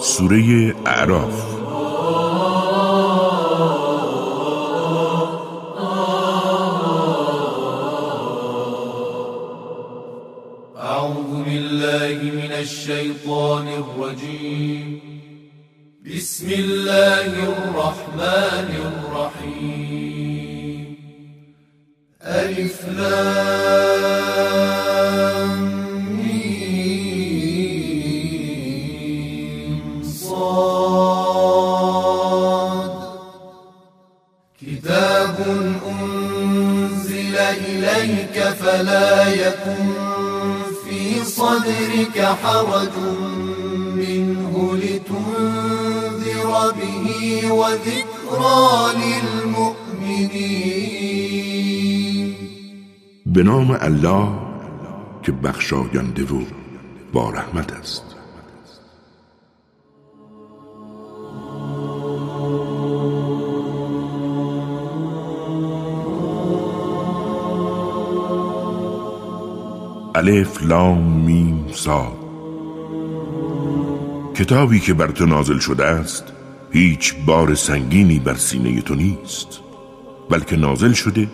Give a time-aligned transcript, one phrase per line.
[0.00, 1.45] سوره اعراف
[55.66, 56.40] بخشاینده و
[57.12, 58.02] با رحمت است.
[70.14, 72.16] الف لام میم صاد
[74.34, 76.24] کتابی که بر تو نازل شده است
[76.70, 79.60] هیچ بار سنگینی بر سینه تو نیست
[80.30, 81.28] بلکه نازل شده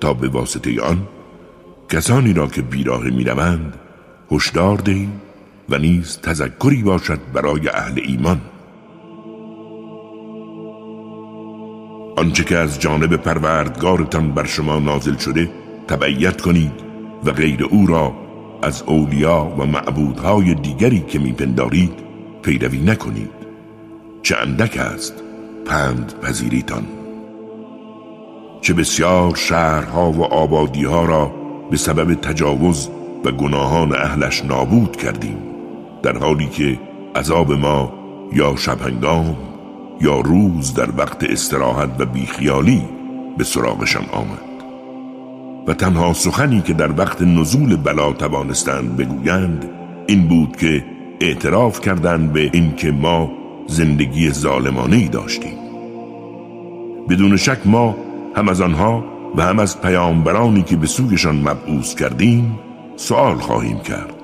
[0.00, 1.08] تا به واسطه آن
[1.88, 3.74] کسانی را که بیراه می‌روند
[4.30, 5.08] هشدار دهی
[5.68, 8.40] و نیز تذکری باشد برای اهل ایمان.
[12.16, 15.50] آنچه که از جانب پروردگارتان بر شما نازل شده
[15.88, 16.72] تبعیت کنید
[17.24, 18.12] و غیر او را
[18.62, 21.92] از اولیا و معبودهای دیگری که میپندارید
[22.42, 23.30] پیروی نکنید.
[24.22, 25.14] چه اندک است
[25.66, 26.86] پند پذیریتان.
[28.60, 32.90] چه بسیار شهرها و آبادیها را به سبب تجاوز
[33.24, 35.38] و گناهان اهلش نابود کردیم
[36.02, 36.78] در حالی که
[37.16, 37.92] عذاب ما
[38.32, 39.36] یا شبهنگام
[40.00, 42.82] یا روز در وقت استراحت و بیخیالی
[43.38, 44.54] به سراغشان آمد.
[45.66, 49.70] و تنها سخنی که در وقت نزول بلا توانستند بگویند
[50.06, 50.84] این بود که
[51.20, 53.30] اعتراف کردند به اینکه ما
[53.66, 55.58] زندگی ظالمانه ای داشتیم.
[57.08, 57.96] بدون شک ما
[58.36, 59.04] هم از آنها
[59.36, 62.58] و هم از پیامبرانی که به سویشان مبعوث کردیم
[62.96, 64.14] سوال خواهیم کرد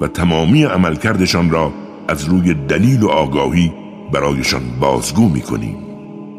[0.00, 1.72] و تمامی عملکردشان را
[2.08, 3.72] از روی دلیل و آگاهی
[4.12, 5.76] برایشان بازگو می کنیم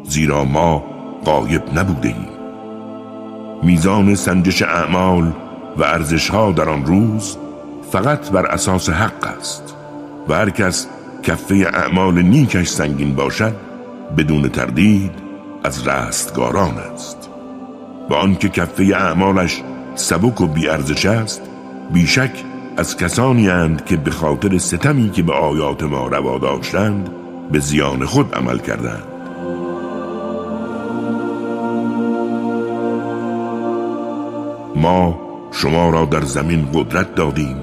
[0.04, 0.84] زیرا ما
[1.24, 2.28] قایب نبوده ایم
[3.62, 5.32] میزان سنجش اعمال
[5.76, 7.36] و ارزشها در آن روز
[7.90, 9.76] فقط بر اساس حق است
[10.28, 10.86] و هر کس
[11.22, 13.54] کفه اعمال نیکش سنگین باشد
[14.16, 15.12] بدون تردید
[15.64, 17.21] از رستگاران است.
[18.10, 19.62] و آنکه کفه اعمالش
[19.94, 21.42] سبک و بیارزش است
[21.92, 22.30] بیشک
[22.76, 27.10] از کسانی اند که به خاطر ستمی که به آیات ما روا داشتند
[27.52, 29.04] به زیان خود عمل کردند.
[34.76, 35.20] ما
[35.52, 37.56] شما را در زمین قدرت دادیم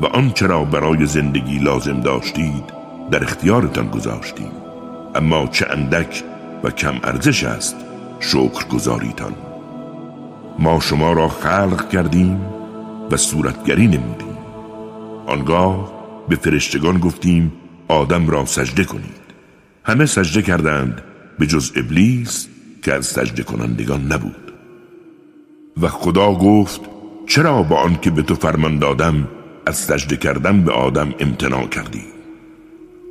[0.00, 2.64] و آنچه را برای زندگی لازم داشتید
[3.10, 4.52] در اختیارتان گذاشتیم.
[5.14, 6.24] اما چه اندک
[6.64, 7.76] و کم ارزش است
[8.30, 9.34] شکر گذاریتان
[10.58, 12.40] ما شما را خلق کردیم
[13.10, 14.38] و صورتگری نمودیم.
[15.26, 15.92] آنگاه
[16.28, 17.52] به فرشتگان گفتیم
[17.88, 19.24] آدم را سجده کنید.
[19.84, 21.02] همه سجده کردند
[21.38, 22.48] به جز ابلیس
[22.82, 24.52] که از سجده کنندگان نبود.
[25.82, 26.80] و خدا گفت
[27.26, 29.28] چرا با آنکه به تو فرمان دادم
[29.66, 32.04] از سجده کردن به آدم امتناع کردی؟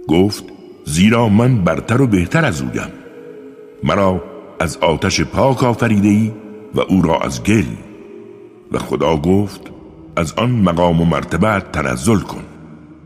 [0.07, 0.44] گفت
[0.85, 2.91] زیرا من برتر و بهتر از اویم
[3.84, 4.33] مرا
[4.63, 6.31] از آتش پاک آفریده ای
[6.75, 7.66] و او را از گل.
[8.72, 9.62] و خدا گفت
[10.16, 12.44] از آن مقام و مرتبه تنزل کن.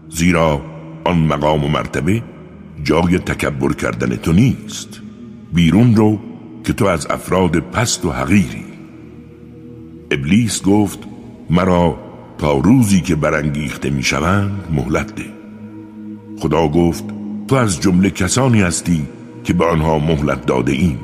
[0.10, 0.62] زیرا
[1.06, 2.24] آن مقام و مرتبه
[2.84, 5.02] جای تکبر کردن تو نیست.
[5.54, 6.20] بیرون رو
[6.64, 8.66] که تو از افراد پست و حقیری.
[10.12, 11.00] ابلیس گفت
[11.50, 11.98] مرا
[12.38, 15.26] تا روزی که برانگیخته می‌شوند مهلت ده.
[16.40, 17.04] خدا گفت
[17.48, 19.06] تو از جمله کسانی هستی
[19.44, 21.00] که به آنها مهلت داده ایم.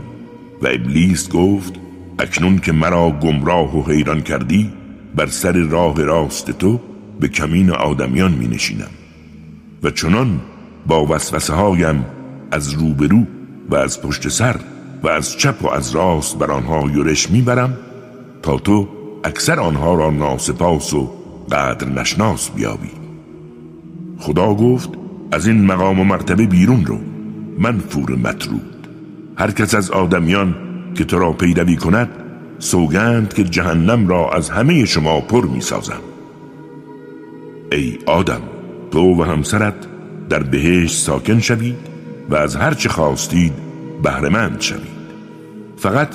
[0.64, 1.74] و ابلیس گفت
[2.20, 4.70] اکنون که مرا گمراه و حیران کردی
[5.16, 6.80] بر سر راه راست تو
[7.20, 8.90] به کمین آدمیان می نشینم
[9.84, 10.40] و چنان
[10.88, 12.06] با وسوسه هایم
[12.52, 13.24] از روبرو
[13.70, 14.56] و از پشت سر
[15.04, 17.78] و از چپ و از راست بر آنها یورش می‌برم
[18.42, 18.88] تا تو
[19.24, 21.12] اکثر آنها را ناسپاس و
[21.52, 22.92] قدر نشناس بیابی.
[24.20, 24.90] خدا گفت
[25.32, 27.00] از این مقام و مرتبه بیرون رو.
[27.60, 28.73] من فور مطرود
[29.38, 30.56] هر کس از آدمیان
[30.96, 32.10] که تو را پیروی کند
[32.60, 36.02] سوگند که جهنم را از همه شما پر می سازم
[37.72, 38.42] ای آدم
[38.92, 39.74] تو و همسرت
[40.30, 41.78] در بهشت ساکن شوید
[42.30, 43.54] و از هر چه خواستید
[44.04, 45.04] بهرهمند شوید.
[45.78, 46.10] فقط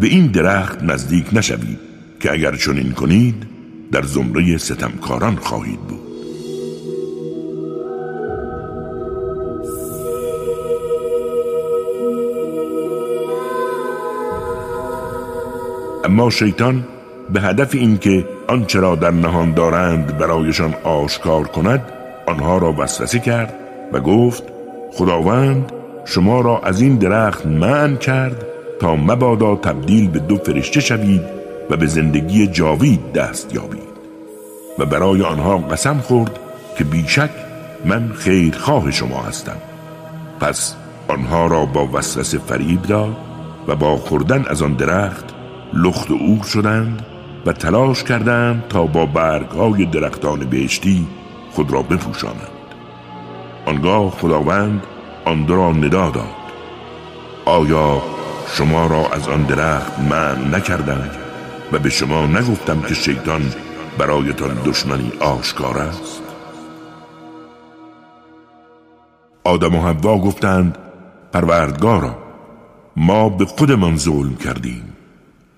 [0.00, 1.78] به این درخت نزدیک نشوید
[2.20, 3.46] که اگر چنین کنید
[3.92, 6.09] در زمره ستمکاران خواهید بود.
[16.04, 16.84] اما شیطان
[17.32, 21.92] به هدف اینکه آنچه را در نهان دارند برایشان آشکار کند
[22.26, 23.54] آنها را وسوسه کرد
[23.92, 24.42] و گفت
[24.92, 25.72] خداوند
[26.04, 28.46] شما را از این درخت من کرد
[28.80, 31.22] تا مبادا تبدیل به دو فرشته شوید
[31.70, 33.90] و به زندگی جاوید دست یابید.
[34.78, 36.38] و برای آنها قسم خورد
[36.78, 37.30] که بیشک
[37.84, 39.56] من خیرخواه شما هستم.
[40.40, 40.74] پس
[41.08, 43.16] آنها را با وسوسه فریب داد
[43.68, 45.39] و با خوردن از آن درخت
[45.74, 47.06] لخت و اور شدند
[47.46, 51.06] و تلاش کردند تا با برگ های درختان بهشتی
[51.52, 52.60] خود را بپوشانند.
[53.66, 54.82] آنگاه خداوند
[55.24, 56.24] آن را ندا داد.
[57.44, 58.02] آیا
[58.52, 61.10] شما را از آن درخت من نکردم
[61.72, 63.42] و به شما نگفتم که شیطان
[63.98, 66.22] برایتان دشمنی آشکار است؟
[69.44, 70.78] آدم و حوا گفتند
[71.32, 72.18] پروردگارا
[72.96, 74.99] ما به خودمان ظلم کردیم.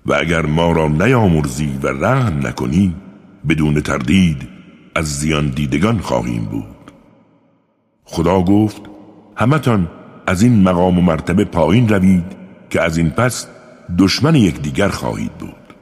[0.05, 2.95] و اگر ما را نیامرزی و رحم نکنی
[3.49, 4.49] بدون تردید
[4.95, 6.91] از زیان دیدگان خواهیم بود.
[8.03, 8.81] خدا گفت
[9.35, 9.87] همتان
[10.27, 12.25] از این مقام و مرتبه پایین روید
[12.69, 13.47] که از این پس
[13.99, 15.73] دشمن یکدیگر خواهید بود.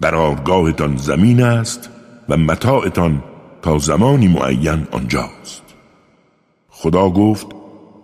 [0.00, 1.90] قرارگاهتان زمین است
[2.28, 3.22] و متاعتان
[3.62, 5.62] تا زمانی معین آنجاست.
[6.68, 7.46] خدا گفت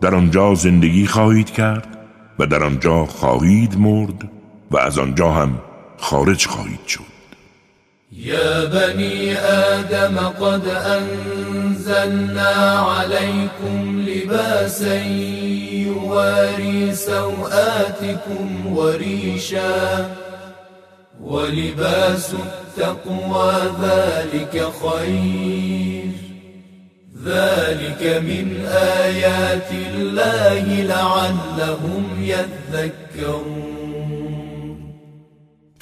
[0.00, 1.98] در آنجا زندگی خواهید کرد
[2.38, 4.30] و در آنجا خواهید مرد
[4.70, 5.60] و از آنجا هم
[5.98, 7.10] خارج خواهید شد.
[8.12, 15.04] يا بني آدم قد أنزلنا عليكم لباسا
[15.72, 20.10] يواري سوآتكم وريشا
[21.20, 26.12] ولباس التقوى ذلك خير.
[27.24, 28.66] ذلك من
[29.02, 33.79] آيات الله لعلهم يذكرون.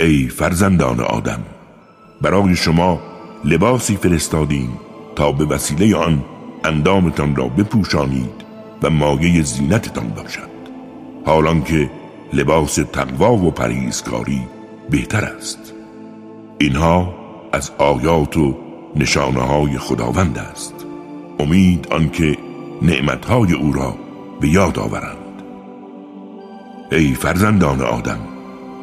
[0.01, 1.41] ای فرزندان آدم
[2.21, 3.01] برای شما
[3.45, 4.81] لباسی فرستادیم
[5.17, 6.25] تا به وسیله آن
[6.65, 8.45] اندامتان را بپوشانید
[8.83, 10.49] و مایه زینتتان باشد.
[11.27, 11.91] حالان که
[12.33, 14.43] لباس تقوا و پریزکاری
[14.91, 15.75] بهتر است.
[16.59, 17.15] اینها
[17.53, 18.57] از آیات و
[18.97, 20.75] نشانه های خداوند است.
[21.41, 22.37] امید آنکه
[22.83, 23.97] نعمتهای او را
[24.41, 25.43] به یاد آورند.
[26.93, 28.38] ای فرزندان آدم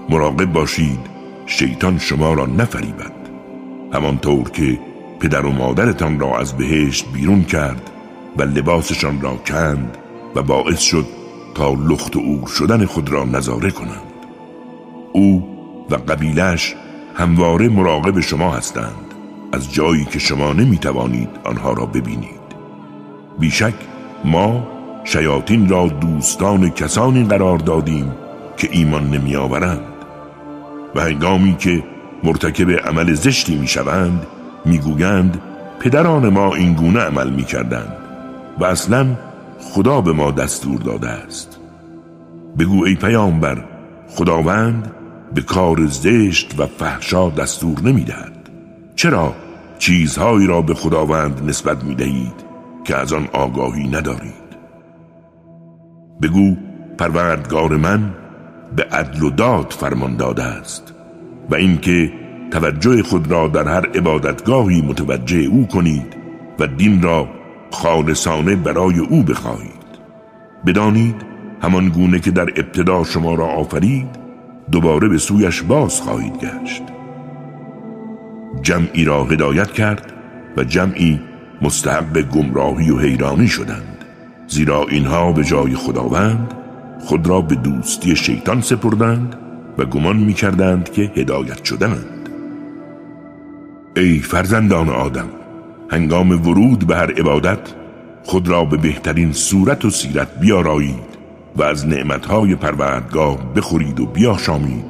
[0.09, 0.99] مراقب باشید
[1.45, 3.11] شیطان شما را نفریبد.
[3.93, 4.79] همانطور که
[5.19, 7.89] پدر و مادرتان را از بهشت بیرون کرد
[8.37, 9.97] و لباسشان را کند
[10.35, 11.05] و باعث شد
[11.55, 14.13] تا لخت و اور شدن خود را نظاره کنند.
[15.13, 15.43] او
[15.89, 16.75] و قبیلش
[17.15, 19.13] همواره مراقب شما هستند.
[19.51, 22.45] از جایی که شما نمی توانید آنها را ببینید.
[23.39, 23.73] بیشک
[24.25, 24.67] ما
[25.03, 28.11] شیاطین را دوستان کسانی قرار دادیم
[28.57, 29.94] که ایمان نمی آورند
[30.95, 31.83] و هنگامی که
[32.23, 34.27] مرتکب عمل زشتی می شوند
[34.65, 35.41] می گویند
[35.79, 37.97] پدران ما این گونه عمل می کردند
[38.59, 39.07] و اصلا
[39.59, 41.59] خدا به ما دستور داده است.
[42.59, 43.65] بگو ای پیامبر
[44.09, 44.91] خداوند
[45.33, 48.49] به کار زشت و فحشا دستور نمی‌دهد.
[48.95, 49.35] چرا
[49.79, 52.45] چیزهایی را به خداوند نسبت می دهید
[52.83, 54.45] که از آن آگاهی ندارید؟
[56.21, 56.55] بگو
[56.97, 58.13] پروردگار من
[58.75, 60.93] به عدل و داد فرمان داده است
[61.49, 62.11] و اینکه
[62.51, 66.15] توجه خود را در هر عبادتگاهی متوجه او کنید
[66.59, 67.27] و دین را
[67.71, 69.85] خالصانه برای او بخواهید.
[70.65, 71.15] بدانید
[71.61, 74.07] همان گونه که در ابتدا شما را آفرید
[74.71, 76.83] دوباره به سویش باز خواهید گشت.
[78.61, 80.13] جمعی را هدایت کرد
[80.57, 81.19] و جمعی
[81.61, 84.05] مستحق گمراهی و حیرانی شدند
[84.47, 86.53] زیرا اینها به جای خداوند
[87.05, 89.35] خود را به دوستی شیطان سپردند
[89.77, 92.29] و گمان می کردند که هدایت شدند
[93.95, 95.29] ای فرزندان آدم
[95.91, 97.73] هنگام ورود به هر عبادت
[98.23, 101.15] خود را به بهترین صورت و سیرت بیارایید
[101.55, 104.85] و از نعمتهای پروردگاه بخورید و بیاشامید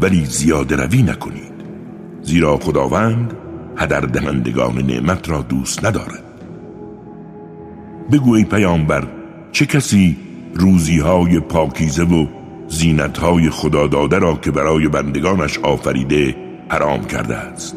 [0.00, 1.50] ولی زیاده روی نکنید.
[2.22, 3.32] زیرا خداوند
[3.76, 6.24] هدر دهندگان نعمت را دوست ندارد.
[8.12, 9.06] بگو ای پیامبر
[9.52, 10.16] چه کسی
[10.54, 12.26] روزی های پاکیزه و
[12.68, 16.36] زینتهای خدا داده را که برای بندگانش آفریده
[16.68, 17.76] حرام کرده است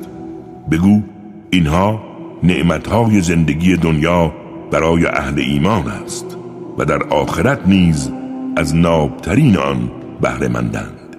[0.72, 1.02] بگو
[1.50, 2.04] اینها
[2.44, 4.34] نعمتهای زندگی دنیا
[4.72, 6.38] برای اهل ایمان است
[6.78, 8.12] و در آخرت نیز
[8.58, 11.18] از نابترین آن بهره مندند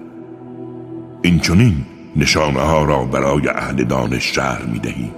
[1.21, 1.75] این چنین
[2.15, 5.11] نشانه ها را برای اهل دانش شهر می دهی.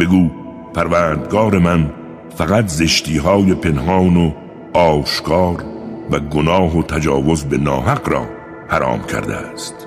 [0.00, 0.30] بگو
[0.74, 1.90] پروردگار من
[2.36, 4.32] فقط زشتی های پنهان و
[4.72, 5.64] آشکار
[6.10, 8.26] و گناه و تجاوز به ناحق را
[8.68, 9.86] حرام کرده است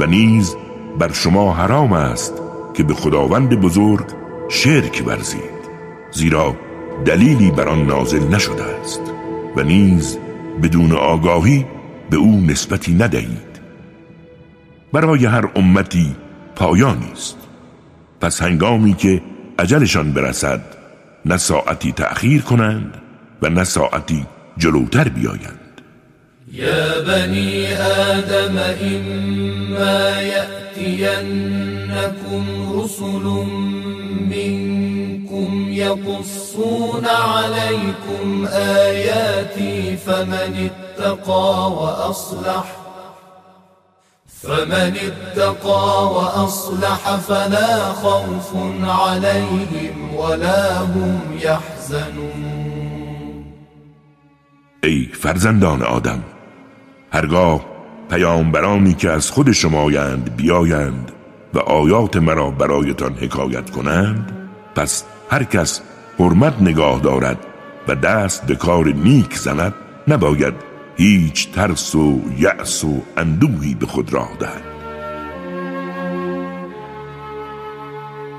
[0.00, 0.56] و نیز
[0.98, 2.34] بر شما حرام است
[2.74, 4.06] که به خداوند بزرگ
[4.48, 5.58] شرک ورزید
[6.10, 6.56] زیرا
[7.04, 9.00] دلیلی بر آن نازل نشده است
[9.56, 10.18] و نیز
[10.62, 11.66] بدون آگاهی
[12.10, 13.48] به او نسبتی ندهید.
[14.92, 16.16] برای هر امتی
[16.56, 17.36] پایانی است.
[18.20, 19.22] پس هنگامی که
[19.58, 20.60] عجلشان برسد
[21.24, 22.94] نه ساعتی تأخیر کنند
[23.42, 24.26] و نه ساعتی
[24.56, 25.68] جلوتر بیایند.
[26.52, 31.28] یا بنی آدم اما یأتینکم
[32.74, 33.26] رسل
[34.30, 42.64] منکم یقصون علیکم آیاتی فمن اتقا وأصلح
[44.42, 48.52] فمن اتقى وأصلح فلا خوف
[48.84, 52.57] عليهم ولا هم يحزنون
[54.82, 56.22] ای فرزندان آدم
[57.12, 57.66] هرگاه
[58.10, 61.12] پیامبرانی که از خود شمایند بیایند
[61.54, 65.80] و آیات مرا برایتان حکایت کنند پس هر کس
[66.18, 67.38] حرمت نگاه دارد
[67.88, 69.74] و دست به کار نیک زند
[70.08, 70.54] نباید
[70.96, 74.62] هیچ ترس و یأس و اندوهی به خود راه دهد.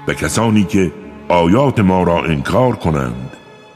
[0.08, 0.92] و کسانی که
[1.28, 3.32] آیات ما را انکار کنند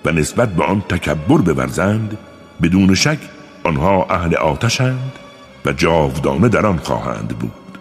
[0.05, 2.17] و نسبت به آن تکبر بورزند
[2.63, 3.17] بدون شک
[3.63, 5.11] آنها اهل آتشند
[5.65, 7.77] و جاودانه در آن خواهند بود.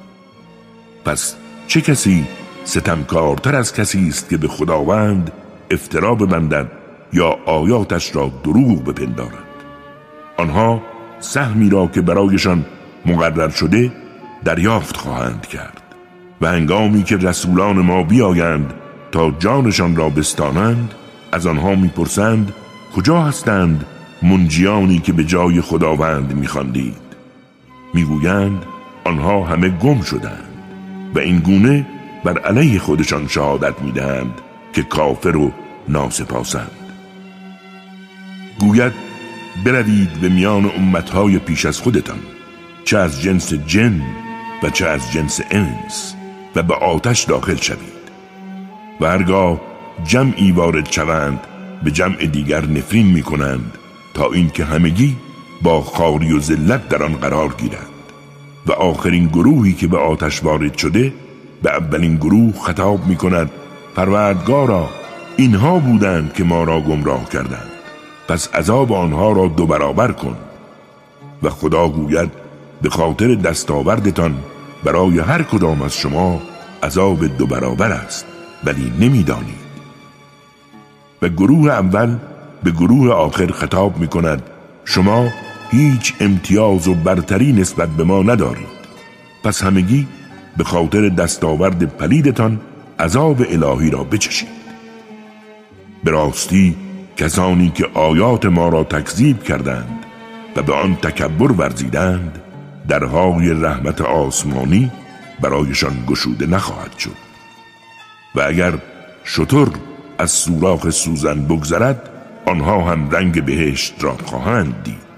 [1.04, 1.36] پس
[1.66, 2.24] چه کسی
[2.64, 5.32] ستمکارتر از کسی است که به خداوند
[5.70, 6.70] افترا ببندد
[7.12, 9.52] یا آیاتش را دروغ بپندارد؟
[10.38, 10.82] آنها
[11.20, 12.64] سهمی را که برایشان
[13.06, 13.92] مقرر شده
[14.44, 15.82] دریافت خواهند کرد
[16.40, 18.74] و هنگامی که رسولان ما بیایند
[19.12, 20.94] تا جانشان را بستانند
[21.32, 22.52] از آنها می‌پرسند
[22.96, 23.86] کجا هستند
[24.22, 27.02] منجیانی که به جای خداوند میخواندید.
[27.94, 28.62] می‌گویند
[29.04, 30.48] آنها همه گم شدند
[31.14, 31.86] و این گونه
[32.24, 34.34] بر علیه خودشان شهادت می‌دهند
[34.72, 35.52] که کافر و
[35.88, 36.70] ناسپاسند.
[38.58, 38.92] گوید
[39.64, 42.18] بروید به میان امتهای پیش از خودتان
[42.84, 44.02] چه از جنس جن
[44.62, 46.14] و چه از جنس انس
[46.56, 48.02] و به آتش داخل شوید.
[49.00, 49.60] و هرگاه
[50.04, 51.40] جمعی وارد شوند
[51.84, 53.78] به جمع دیگر نفرین می کنند
[54.14, 55.16] تا اینکه همگی
[55.62, 57.86] با خاری و ذلت در آن قرار گیرند.
[58.66, 61.12] و آخرین گروهی که به آتش وارد شده
[61.62, 63.50] به اولین گروه خطاب می کند
[63.96, 64.88] پروردگارا
[65.36, 67.70] اینها بودند که ما را گمراه کردند.
[68.28, 70.36] پس عذاب آنها را دو برابر کن.
[71.42, 72.30] و خدا گوید
[72.82, 74.34] به خاطر دستاوردتان
[74.84, 76.42] برای هر کدام از شما
[76.82, 78.26] عذاب دو برابر است
[78.64, 79.62] ولی نمی‌دانید.
[81.22, 82.16] و گروه اول
[82.62, 84.42] به گروه آخر خطاب می کند
[84.84, 85.28] شما
[85.70, 88.82] هیچ امتیاز و برتری نسبت به ما ندارید.
[89.44, 90.06] پس همگی
[90.56, 92.60] به خاطر دستاورد پلیدتان
[92.98, 94.48] عذاب الهی را بچشید.
[96.04, 96.76] به راستی
[97.16, 100.06] کسانی که آیات ما را تکذیب کردند
[100.56, 102.38] و به آن تکبر ورزیدند
[102.88, 104.90] درهای رحمت آسمانی
[105.40, 107.16] برایشان گشوده نخواهد شد.
[108.34, 108.72] و اگر
[109.24, 109.68] شطر
[110.18, 112.11] از سوراخ سوزن بگذرد
[112.46, 115.12] آنها هم رنگ بهشت را خواهند دید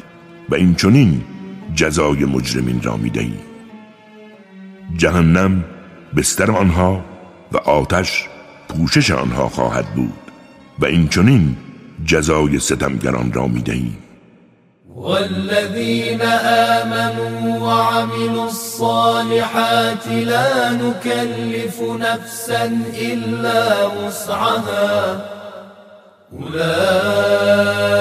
[0.48, 1.24] و این چنین
[1.74, 3.40] جزای مجرمین را می‌دهیم
[4.96, 5.64] جهنم
[6.16, 7.04] بستر آنها
[7.52, 8.28] و آتش
[8.68, 10.12] پوشش آنها خواهد بود
[10.78, 11.56] و این چنین
[12.04, 13.98] جزای ستمگران را می‌دهیم
[14.96, 25.33] والذین آمنوا وعملوا الصالحات لا نكلف نفسا إلا وسعها.
[26.42, 27.94] أولئك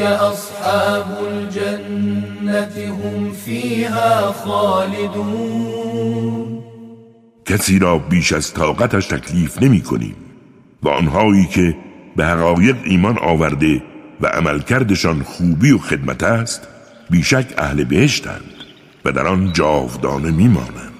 [0.00, 5.80] أصحاب الجنة هم فيها خالدون.
[7.46, 10.16] کسی را بیش از طاقتش تکلیف نمی کنیم
[10.82, 11.76] و آنهایی که
[12.16, 13.82] به حقایق ایمان آورده
[14.20, 16.68] و عملکردشان خوبی و خدمت است
[17.10, 18.50] بیشک اهل بهشتند
[19.04, 20.90] و در آن جاودانه میمانند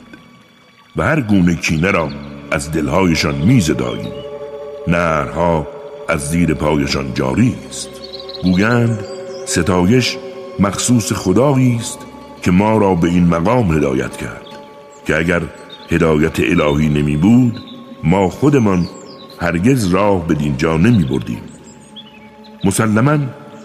[0.96, 2.10] و هر گونه کینه را
[2.50, 4.12] از دلهایشان میزداییم
[4.88, 5.79] نرها
[6.10, 7.88] از زیر پایشان جاری است.
[8.42, 9.04] گویند
[9.46, 10.16] ستایش
[10.60, 11.98] مخصوص خدایی است
[12.42, 14.46] که ما را به این مقام هدایت کرد
[15.06, 15.42] که اگر
[15.90, 17.60] هدایت الهی نمی بود
[18.04, 18.88] ما خودمان
[19.40, 21.42] هرگز راه به دینجا نمی بردیم.
[22.64, 23.18] مسلما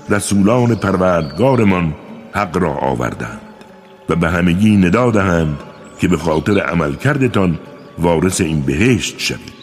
[0.10, 1.94] رسولان پروردگارمان
[2.34, 3.42] حق را آوردند
[4.10, 5.58] و به همگی ندا دهند
[6.00, 7.60] که به خاطر عمل کردتان
[8.00, 9.56] وارث این بهشت شوید.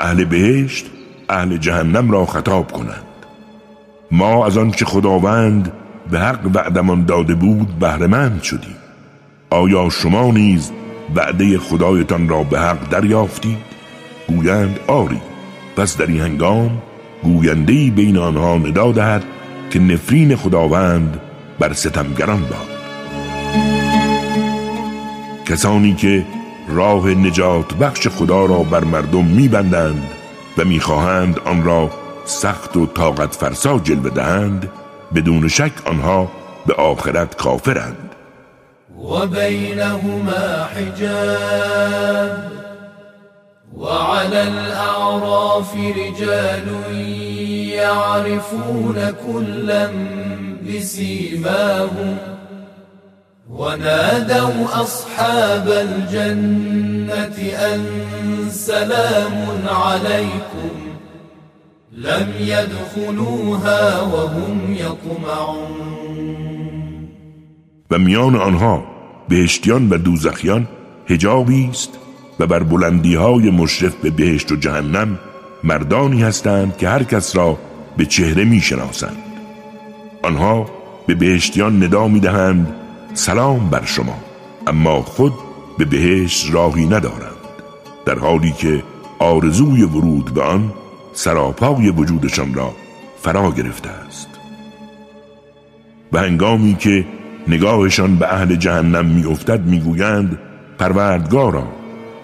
[0.00, 0.86] اهل بهشت
[1.28, 3.04] اهل جهنم را خطاب کنند.
[4.10, 5.72] ما از آنچه خداوند
[6.10, 8.76] به حق وعدمان داده بود بهرهمند شدیم.
[9.50, 10.70] آیا شما نیز
[11.14, 13.58] وعده خدایتان را به حق دریافتید؟
[14.28, 15.20] گویند آری.
[15.76, 16.82] پس در این هنگام
[17.22, 19.24] گوینده بین آنها ندا دهد
[19.70, 21.20] که نفرین خداوند
[21.58, 22.70] بر ستمگران باد.
[25.46, 26.24] کسانی که
[26.70, 30.10] راه نجات بخش خدا را بر مردم میبندند
[30.58, 31.90] و می‌خواهند آن را
[32.24, 34.70] سخت و طاقت فرسا جلوه دهند
[35.14, 36.28] بدون شک آنها
[36.66, 38.10] به آخرت کافرند.
[38.98, 42.30] و بینهما حجاب
[43.76, 46.96] وعلى الأعراف رجال
[47.74, 49.90] يعرفون كلا
[50.68, 52.18] بسيماهم
[53.50, 57.38] ونادوا أصحاب الجنة
[57.72, 57.80] أن
[58.50, 60.70] سلام عليكم
[61.92, 66.00] لم يدخلوها وهم يطمعون
[67.90, 68.84] و میان آنها
[69.28, 70.68] بهشتیان و دوزخیان
[71.06, 71.98] هجابی است
[72.40, 75.18] و بر بلندی های مشرف به بهشت و جهنم
[75.64, 77.58] مردانی هستند که هر کس را
[77.96, 79.16] به چهره می شناسند.
[80.22, 80.66] آنها
[81.06, 82.79] به بهشتیان ندا می دهند
[83.14, 84.18] سلام بر شما.
[84.66, 85.32] اما خود
[85.78, 87.30] به بهشت راهی ندارند.
[88.06, 88.82] در حالی که
[89.18, 90.72] آرزوی ورود به آن
[91.12, 92.72] سراپای وجودشان را
[93.22, 94.28] فرا گرفته است.
[96.12, 97.04] و هنگامی که
[97.48, 100.38] نگاهشان به اهل جهنم میافتد می‌گویند
[100.78, 101.66] پروردگارا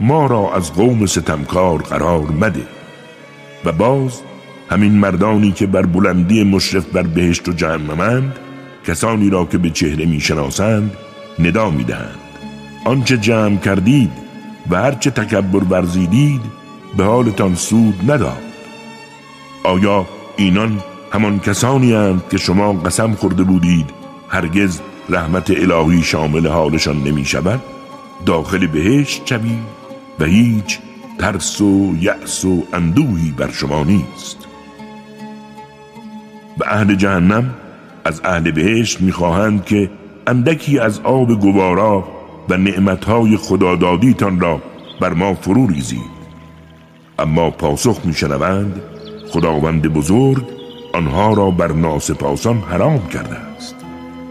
[0.00, 2.66] ما را از قوم ستمکار قرار مده.
[3.64, 4.20] و باز
[4.70, 8.38] همین مردانی که بر بلندی مشرف بر بهشت و جهنمند
[8.86, 10.90] کسانی را که به چهره می‌شناسند
[11.38, 12.18] ندا می‌دهند.
[12.84, 14.10] آنچه جمع کردید
[14.70, 16.40] و هرچه تکبر ورزیدید
[16.96, 18.42] به حالتان سود نداد.
[19.64, 23.90] آیا اینان همان کسانی هستند که شما قسم خورده بودید
[24.28, 27.60] هرگز رحمت الهی شامل حالشان نمی شود
[28.26, 29.64] داخل بهشت شوید
[30.20, 30.78] و هیچ
[31.18, 34.38] ترس و یأس و اندوهی بر شما نیست.
[36.58, 37.54] و اهل جهنم
[38.06, 39.90] از اهل بهشت می‌خواهند که
[40.26, 42.04] اندکی از آب گوارا
[42.48, 44.62] و نعمتهای خدادادیتان را
[45.00, 46.16] بر ما فرو ریزید.
[47.18, 48.80] اما پاسخ میشنوند
[49.28, 50.44] خداوند بزرگ
[50.94, 53.74] آنها را بر ناسپاسان حرام کرده است.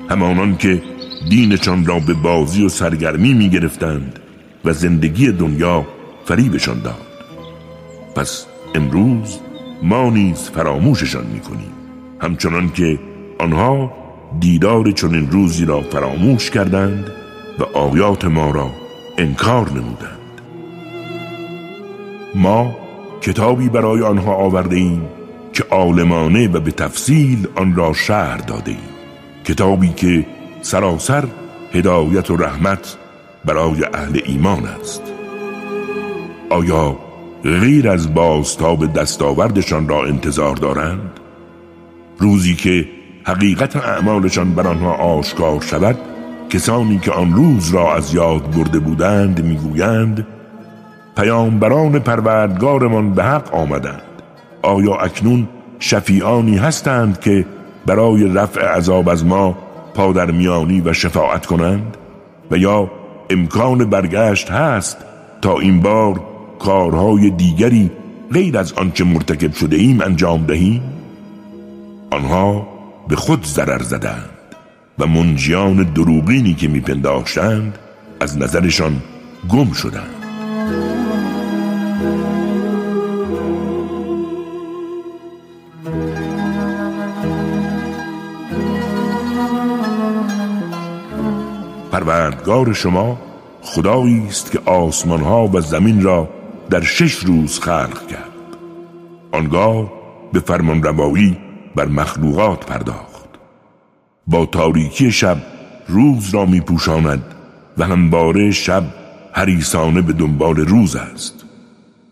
[0.09, 0.81] همانان که
[1.29, 4.19] دینشان را به بازی و سرگرمی می‌گرفتند
[4.65, 5.85] و زندگی دنیا
[6.25, 7.05] فریبشان داد.
[8.15, 9.39] پس امروز
[9.83, 11.71] ما نیز فراموششان می‌کنیم.
[12.21, 12.99] همچنان که
[13.39, 13.91] آنها
[14.39, 17.11] دیدار چنین روزی را فراموش کردند
[17.59, 18.71] و آیات ما را
[19.17, 20.41] انکار نمودند.
[22.35, 22.75] ما
[23.21, 25.01] کتابی برای آنها آورده ایم
[25.53, 28.89] که عالمانه و به تفصیل آن را شهر داده ایم.
[29.43, 30.25] کتابی که
[30.61, 31.23] سراسر
[31.73, 32.97] هدایت و رحمت
[33.45, 35.01] برای اهل ایمان است.
[36.49, 36.97] آیا
[37.43, 41.19] غیر از بازتاب دستاوردشان را انتظار دارند؟
[42.19, 42.94] روزی که
[43.27, 45.97] حقیقت اعمالشان بر آنها آشکار شود.
[46.49, 50.27] کسانی که آن روز را از یاد برده بودند می‌گویند
[51.17, 54.01] پیامبران پروردگارمان به حق آمدند.
[54.61, 55.47] آیا اکنون
[55.79, 57.45] شفیعانی هستند که
[57.85, 59.57] برای رفع عذاب از ما
[59.93, 61.97] پادرمیانی و شفاعت کنند؟
[62.51, 62.91] و یا
[63.29, 64.97] امکان برگشت هست
[65.41, 66.21] تا این بار
[66.59, 67.91] کارهای دیگری
[68.33, 70.81] غیر از آنچه مرتکب شده ایم انجام دهیم؟
[72.11, 72.74] آنها
[73.07, 74.29] به خود ضرر زدند
[74.99, 77.77] و منجیان دروغینی که میپنداشتند
[78.19, 79.01] از نظرشان
[79.49, 80.15] گم شدند.
[91.91, 93.21] پروردگار شما
[93.61, 96.29] خدایی است که آسمان ها و زمین را
[96.69, 98.31] در شش روز خلق کرد.
[99.31, 99.91] آنگاه
[100.33, 101.44] به فرمان روایی
[101.75, 103.29] بر مخلوقات پرداخت.
[104.27, 105.37] با تاریکی شب
[105.87, 107.23] روز را می پوشاند
[107.77, 108.83] و همباره شب
[109.33, 111.45] هریسانه به دنبال روز است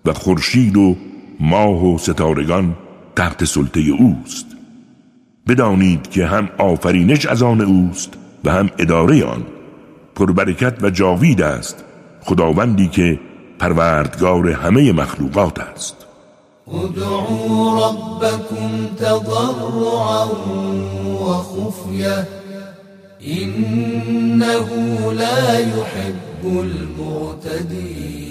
[0.06, 0.95] و خورشید و
[1.39, 2.76] ماه و ستارگان
[3.15, 4.45] تحت سلطه اوست.
[5.47, 9.45] بدانید که هم آفرینش از آن اوست و هم اداره آن
[10.15, 11.84] پربرکت و جاوید است
[12.21, 13.19] خداوندی که
[13.60, 16.02] پروردگار همه مخلوقات است.
[16.67, 20.28] ادعوا ربكم تضرعا
[21.21, 22.26] وخفية
[23.28, 24.67] إنه
[25.13, 28.23] لا يحب المعتدين.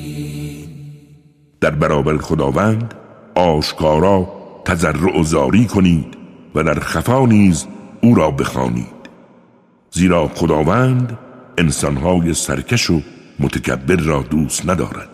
[1.61, 2.95] در برابر خداوند
[3.35, 4.29] آشکارا
[4.65, 6.17] تضرع و زاری کنید
[6.55, 7.67] و در خفا نیز
[8.03, 9.03] او را بخوانید.
[9.91, 11.19] زیرا خداوند
[11.59, 13.01] انسانهای سرکش و
[13.39, 15.12] متکبر را دوست ندارد.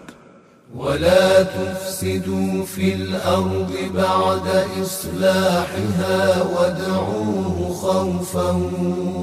[0.76, 8.50] ولا تفسدوا في الأرض بعد إصلاحها وادعوه خوفا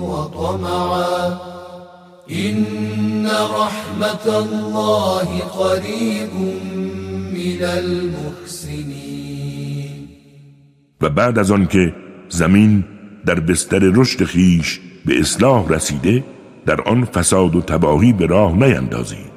[0.02, 1.38] وطمعا.
[2.32, 6.34] إن رحمة الله قريب
[7.34, 9.16] من المحسنين.
[11.02, 11.94] و بعد از آن که
[12.30, 12.84] زمین
[13.26, 16.24] در بستر رشد خیش به اصلاح رسیده
[16.66, 19.36] در آن فساد و تباهی به راه نیندازید.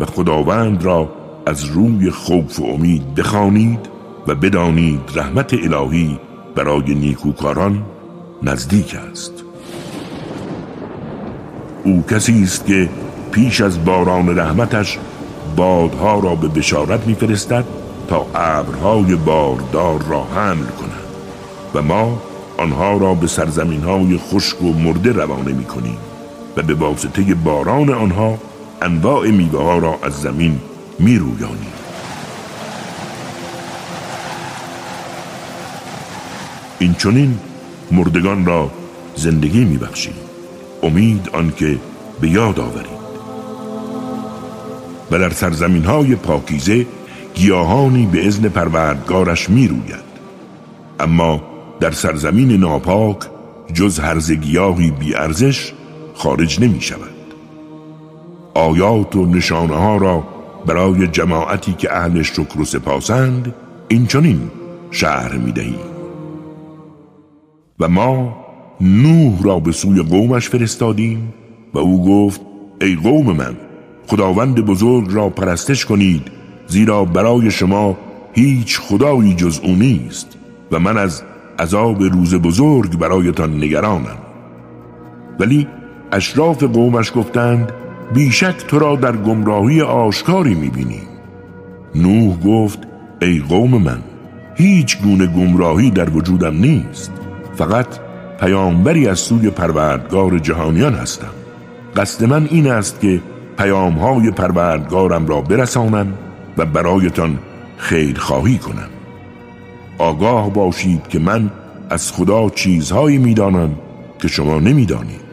[0.00, 3.88] و خداوند را از روی خوف و امید بخوانید
[4.26, 6.18] و بدانید رحمت الهی
[6.54, 7.82] برای نیکوکاران
[8.42, 9.32] نزدیک است.
[11.84, 12.88] او کسی است که
[13.32, 14.98] پیش از باران رحمتش
[15.56, 17.64] بادها را به بشارت میفرستد
[18.08, 21.04] تا ابرهای باردار را حمل کنند
[21.74, 22.22] و ما
[22.58, 25.96] آنها را به سرزمین های خشک و مرده روانه می کنیم
[26.56, 28.38] و به واسطه باران آنها
[28.82, 30.60] انواع میوه ها را از زمین
[30.98, 31.72] می رویانی.
[36.78, 37.38] این چونین
[37.90, 38.70] مردگان را
[39.16, 40.14] زندگی می بخشید
[40.82, 41.78] امید آنکه
[42.20, 43.04] به یاد آورید
[45.10, 46.86] و در سرزمین های پاکیزه
[47.34, 50.04] گیاهانی به ازن پروردگارش می روید.
[51.00, 51.42] اما
[51.80, 53.18] در سرزمین ناپاک
[53.74, 55.72] جز هرز گیاهی بی ارزش
[56.14, 57.14] خارج نمی شود
[58.54, 60.33] آیات و نشانه ها را
[60.66, 63.54] برای جماعتی که اهل شکر و سپاسند
[63.88, 64.50] این چنین
[64.90, 65.94] شهر می دهیم
[67.80, 68.36] و ما
[68.80, 71.34] نوح را به سوی قومش فرستادیم
[71.74, 72.40] و او گفت
[72.80, 73.56] ای قوم من
[74.06, 76.22] خداوند بزرگ را پرستش کنید
[76.66, 77.96] زیرا برای شما
[78.32, 80.38] هیچ خدایی جز او نیست
[80.72, 81.22] و من از
[81.58, 84.18] عذاب روز بزرگ برایتان نگرانم.
[85.40, 85.66] ولی
[86.12, 87.72] اشراف قومش گفتند
[88.14, 91.08] بیشک تو را در گمراهی آشکاری می‌بینیم
[91.94, 92.78] نوح گفت
[93.22, 93.98] ای قوم من
[94.54, 97.12] هیچ گونه گمراهی در وجودم نیست.
[97.54, 97.86] فقط
[98.40, 101.30] پیامبری از سوی پروردگار جهانیان هستم.
[101.96, 103.20] قصد من این است که
[103.58, 106.12] پیامهای پروردگارم را برسانم
[106.58, 107.38] و برایتان
[107.76, 108.88] خیر خواهی کنم.
[109.98, 111.50] آگاه باشید که من
[111.90, 113.70] از خدا چیزهایی می‌دانم
[114.18, 115.24] که شما نمی‌دانید.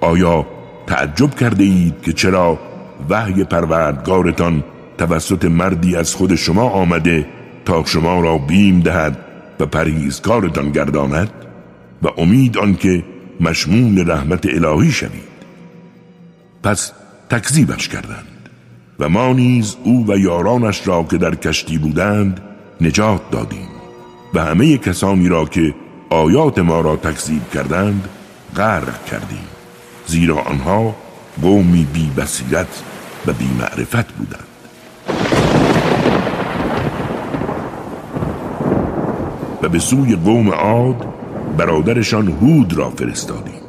[0.00, 0.46] آیا
[0.86, 2.58] تعجب کرده اید که چرا
[3.10, 4.64] وحی پروردگارتان
[4.98, 7.26] توسط مردی از خود شما آمده
[7.64, 9.18] تا شما را بیم دهد
[9.60, 11.30] و پرهیزکارتان گرداند
[12.02, 13.04] و امید آنکه
[13.40, 15.34] مشمول رحمت الهی شوید.
[16.62, 16.92] پس
[17.30, 18.48] تکذیبش کردند
[18.98, 22.40] و ما نیز او و یارانش را که در کشتی بودند
[22.80, 23.68] نجات دادیم
[24.34, 25.74] و همه کسانی را که
[26.10, 28.08] آیات ما را تکذیب کردند
[28.56, 29.53] غرق کردیم.
[30.06, 30.94] زیرا آنها
[31.42, 32.82] قومی بی بصیرت
[33.26, 34.44] و بی معرفت بودند.
[39.62, 41.06] و به سوی قوم عاد
[41.56, 43.60] برادرشان هود را فرستادیم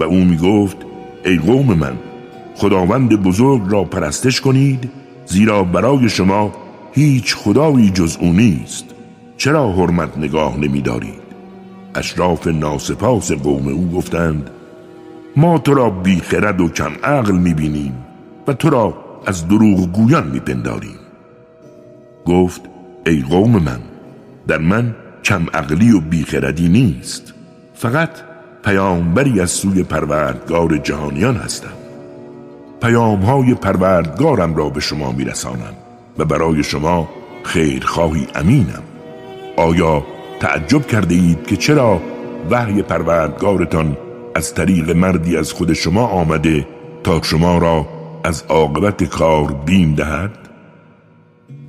[0.00, 0.76] و او می گفت
[1.24, 1.98] ای قوم من
[2.56, 4.90] خداوند بزرگ را پرستش کنید
[5.26, 6.52] زیرا برای شما
[6.92, 8.84] هیچ خدایی جز او نیست.
[9.36, 11.28] چرا حرمت نگاه نمی دارید
[11.94, 14.50] اشراف ناسپاس قوم او گفتند
[15.38, 17.94] ما تو را بیخرد و کم عقل می‌بینیم
[18.46, 18.94] و تو را
[19.26, 20.98] از دروغ گویان میپنداریم
[22.26, 22.60] گفت
[23.06, 23.80] ای قوم من
[24.46, 27.34] در من کم عقلی و بیخردی نیست.
[27.74, 28.10] فقط
[28.64, 31.78] پیامبری از سوی پروردگار جهانیان هستم.
[32.82, 35.74] پیامهای پروردگارم را به شما میرسانم
[36.18, 37.08] و برای شما
[37.44, 38.82] خیرخواهی امینم.
[39.56, 40.02] آیا
[40.40, 42.00] تعجب کرده اید که چرا
[42.50, 43.96] وحی پروردگارتان
[44.34, 46.66] از طریق مردی از خود شما آمده
[47.04, 47.86] تا شما را
[48.24, 50.48] از عاقبت کار بیم دهد؟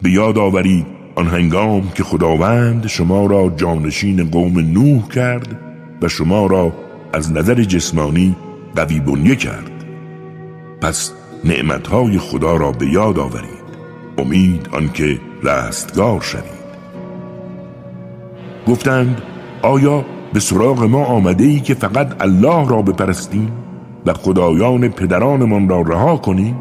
[0.02, 5.60] به یاد آورید آن هنگام که خداوند شما را جانشین قوم نوح کرد
[6.02, 6.74] و شما را
[7.14, 8.36] از نظر جسمانی
[8.76, 9.86] قوی بنیه کرد.
[10.82, 11.12] پس
[11.46, 13.70] نعمتهای خدا را به یاد آورید.
[14.18, 16.60] امید آنکه رستگار شوید.
[18.68, 19.22] گفتند
[19.62, 23.52] آیا به سراغ ما آمده ای که فقط الله را بپرستیم
[24.06, 26.56] و خدایان پدرانمان را رها کنیم.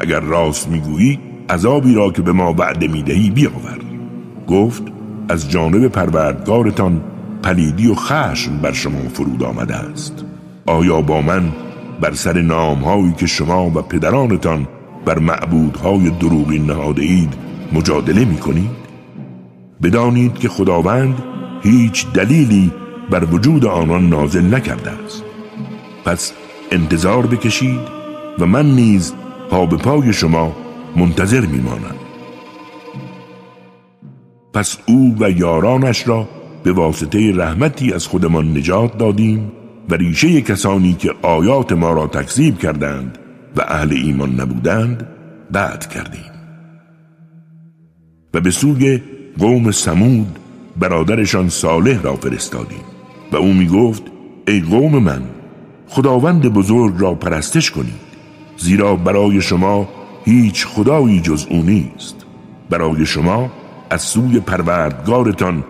[0.00, 1.18] اگر راست می‌گویی
[1.50, 3.78] عذابی را که به ما وعده می‌دهی بیاور.
[4.48, 4.82] گفت
[5.28, 7.00] از جانب پروردگارتان
[7.42, 10.24] پلیدی و خشم بر شما فرود آمده است.
[10.66, 11.42] آیا با من
[12.00, 14.66] بر سر نامهایی که شما و پدرانتان
[15.04, 17.34] بر معبودهای دروغی نهاده اید
[17.72, 18.70] مجادله می کنید؟
[19.82, 21.22] بدانید که خداوند
[21.62, 22.70] هیچ دلیلی
[23.10, 25.22] بر وجود آنان نازل نکرده است.
[26.04, 26.32] پس
[26.70, 27.80] انتظار بکشید
[28.38, 29.14] و من نیز
[29.50, 30.56] پا به پای شما
[30.96, 31.94] منتظر میمانم.
[34.54, 36.28] پس او و یارانش را
[36.62, 39.52] به واسطه رحمتی از خودمان نجات دادیم
[39.88, 43.18] و ریشه کسانی که آیات ما را تکذیب کردند
[43.56, 45.06] و اهل ایمان نبودند
[45.50, 46.30] بعد کردیم.
[48.34, 49.02] و به سوی
[49.38, 50.38] قوم سمود
[50.80, 52.84] برادرشان صالح را فرستادیم.
[53.32, 54.02] و او می گفت
[54.48, 55.22] ای قوم من
[55.88, 58.08] خداوند بزرگ را پرستش کنید
[58.56, 59.88] زیرا برای شما
[60.24, 62.26] هیچ خدایی جز او نیست.
[62.70, 63.50] برای شما
[63.90, 65.64] از سوی پروردگارتان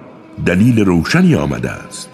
[0.47, 2.09] دلیل روشنی آمده است.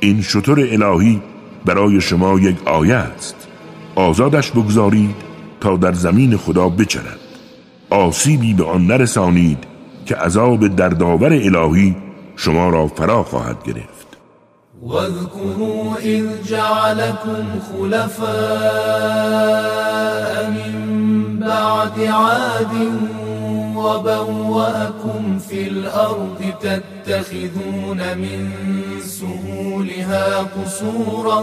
[0.00, 1.20] این شطور الهی
[1.64, 3.48] برای شما یک آیه است.
[3.94, 5.14] آزادش بگذارید
[5.60, 7.18] تا در زمین خدا بچرد.
[7.90, 9.58] آسیبی به آن نرسانید
[10.06, 11.96] که عذاب دردآور الهی
[12.36, 14.02] شما را فرا خواهد گرفت.
[14.82, 18.32] واذكروا إذ جعلكم خلفاء
[20.50, 22.72] من بعد عاد
[23.76, 28.50] وبوأكم في الأرض تتخذون من
[29.04, 31.40] سهولها قصورا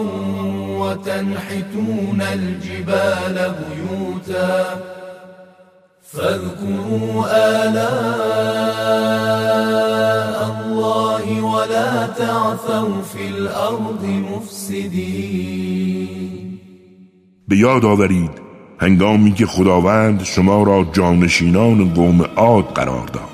[0.80, 4.66] وتنحتون الجبال بيوتا
[6.12, 7.26] فاذكروا
[7.62, 7.80] آلاء
[10.52, 16.10] الله ولا تعثوا في الأرض مفسدين.
[17.48, 18.32] به یاد آورید
[18.80, 23.30] هنگامی که خداوند شما را جانشینان قوم عاد قرار داد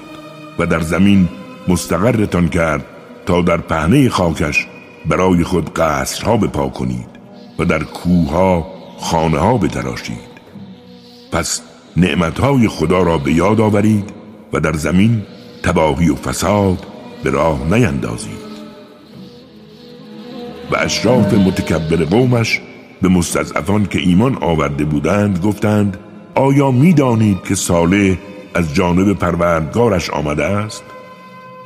[0.59, 1.29] و در زمین
[1.67, 2.85] مستقرتان کرد
[3.25, 4.67] تا در پهنه خاکش
[5.05, 7.09] برای خود قصرها بپا کنید
[7.59, 8.67] و در کوها
[8.99, 10.35] خانه ها بتراشید.
[11.31, 11.61] پس
[11.97, 14.09] نعمتهای خدا را به یاد آورید
[14.53, 15.21] و در زمین
[15.63, 16.85] تباهی و فساد
[17.23, 18.45] به راه نیندازید.
[20.71, 22.61] و اشراف متکبر قومش
[23.01, 25.97] به مستضعفان که ایمان آورده بودند گفتند
[26.35, 28.17] آیا می‌دانید که صالح
[28.53, 30.83] از جانب پروردگارش آمده است؟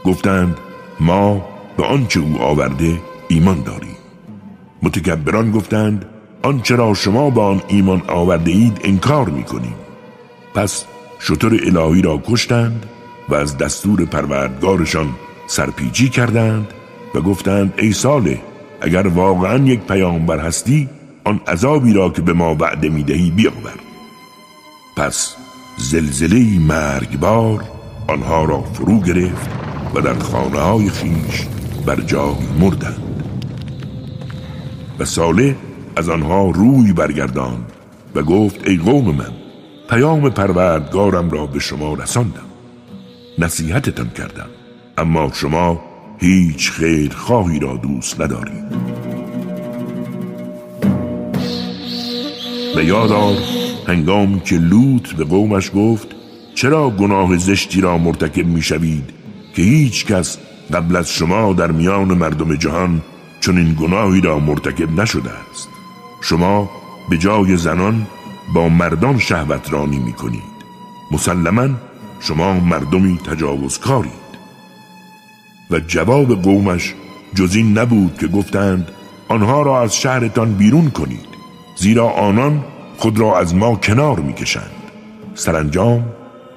[0.05, 0.57] گفتند
[0.99, 1.45] ما
[1.77, 3.97] به آنچه او آورده ایمان داریم.
[4.83, 6.05] متکبران گفتند
[6.43, 9.75] آنچه را شما به آن ایمان آورده اید انکار می‌کنیم.
[10.53, 10.85] پس
[11.19, 12.85] شطور الهی را کشتند
[13.29, 15.09] و از دستور پروردگارشان
[15.47, 16.67] سرپیچی کردند
[17.15, 18.41] و گفتند ای ساله
[18.81, 20.89] اگر واقعا یک پیامبر هستی
[21.23, 23.79] آن عذابی را که به ما وعده می‌دهی بیاور.
[24.95, 25.35] پس
[25.77, 27.63] زلزله مرگبار
[28.07, 29.49] آنها را فرو گرفت
[29.95, 31.47] و در خانه های خیش
[31.85, 33.23] بر جای مردند.
[34.99, 35.55] و ساله
[35.95, 37.65] از آنها روی برگردان
[38.15, 39.38] و گفت ای قوم من
[39.89, 42.45] پیام پروردگارم را به شما رساندم.
[43.39, 44.49] نصیحتتان کردم.
[44.97, 45.81] اما شما
[46.17, 48.63] هیچ خیر خواهی را دوست ندارید.
[52.75, 53.37] و یادار
[53.87, 56.07] هنگام که لوط به قومش گفت
[56.55, 59.09] چرا گناه زشتی را مرتکب می شوید
[59.55, 60.37] که هیچ کس
[60.73, 63.01] قبل از شما در میان مردم جهان
[63.39, 65.67] چون این گناهی را مرتکب نشده است؟
[66.21, 66.69] شما
[67.09, 68.07] به جای زنان
[68.53, 70.59] با مردان شهوت رانی می کنید
[71.11, 71.69] مسلما
[72.19, 74.29] شما مردمی تجاوزکارید.
[75.71, 76.93] و جواب قومش
[77.35, 78.91] جز این نبود که گفتند
[79.27, 81.29] آنها را از شهرتان بیرون کنید
[81.75, 82.63] زیرا آنان
[82.97, 84.71] خود را از ما کنار می‌کشند.
[85.35, 86.05] سرانجام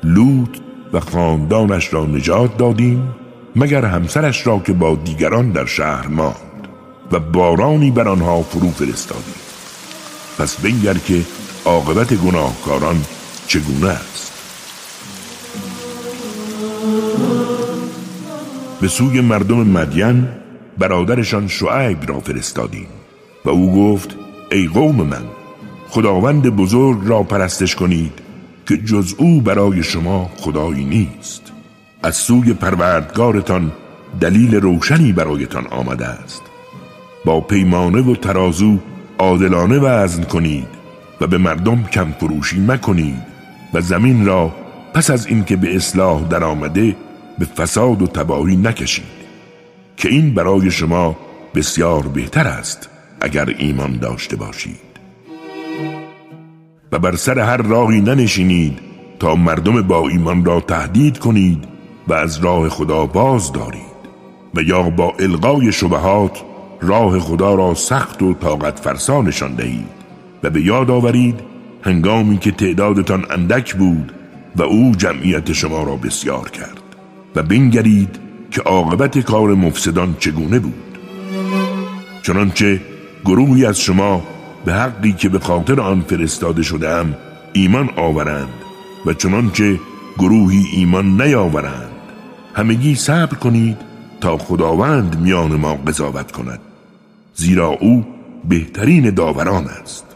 [0.05, 0.59] لوط
[0.93, 3.15] و خاندانش را نجات دادیم
[3.57, 6.69] مگر همسرش را که با دیگران در شهر ماند
[7.13, 9.35] و بارانی بر آنها فرو فرستادیم.
[10.39, 11.25] پس بنگر که
[11.65, 13.05] عاقبت گناهکاران
[13.47, 14.33] چگونه است؟
[18.81, 20.29] به سوی مردم مدین
[20.79, 22.87] برادرشان شعیب را فرستادیم
[23.45, 24.17] و او گفت
[24.53, 25.23] ای قوم من
[25.89, 28.13] خداوند بزرگ را پرستش کنید
[28.69, 31.43] که جز او برای شما خدایی نیست.
[32.03, 33.73] از سوی پروردگارتان
[34.21, 36.43] دلیل روشنی برایتان آمده است.
[37.25, 38.79] با پیمانه و ترازو
[39.19, 40.82] عادلانه وزن کنید.
[41.23, 43.23] و به مردم کم فروشی مکنید
[43.75, 44.53] و زمین را
[44.95, 46.97] پس از اینکه به اصلاح درآمده
[47.39, 49.05] به فساد و تباهی نکشید
[49.97, 51.17] که این برای شما
[51.55, 52.89] بسیار بهتر است
[53.21, 54.93] اگر ایمان داشته باشید.
[56.93, 58.79] و بر سر هر راهی ننشینید
[59.19, 61.65] تا مردم با ایمان را تهدید کنید
[62.09, 63.83] و از راه خدا باز دارید
[64.55, 66.43] و یا با القای شبهات
[66.81, 70.02] راه خدا را سخت و طاقت فرسانشان دهید.
[70.43, 71.41] و به یاد آورید
[71.83, 74.13] هنگامی که تعدادتان اندک بود
[74.57, 76.83] و او جمعیت شما را بسیار کرد
[77.37, 78.19] و بنگرید
[78.51, 80.99] که عاقبت کار مفسدان چگونه بود.
[82.23, 82.81] چنانچه
[83.25, 84.23] گروهی از شما
[84.65, 87.15] به حقی که به خاطر آن فرستاده شدم
[87.53, 88.55] ایمان آورند
[89.07, 89.81] و چنانچه
[90.19, 91.93] گروهی ایمان نیاورند
[92.55, 93.77] همگی صبر کنید
[94.21, 96.61] تا خداوند میان ما قضاوت کند
[97.35, 98.05] زیرا او
[98.49, 100.12] بهترین داوران است.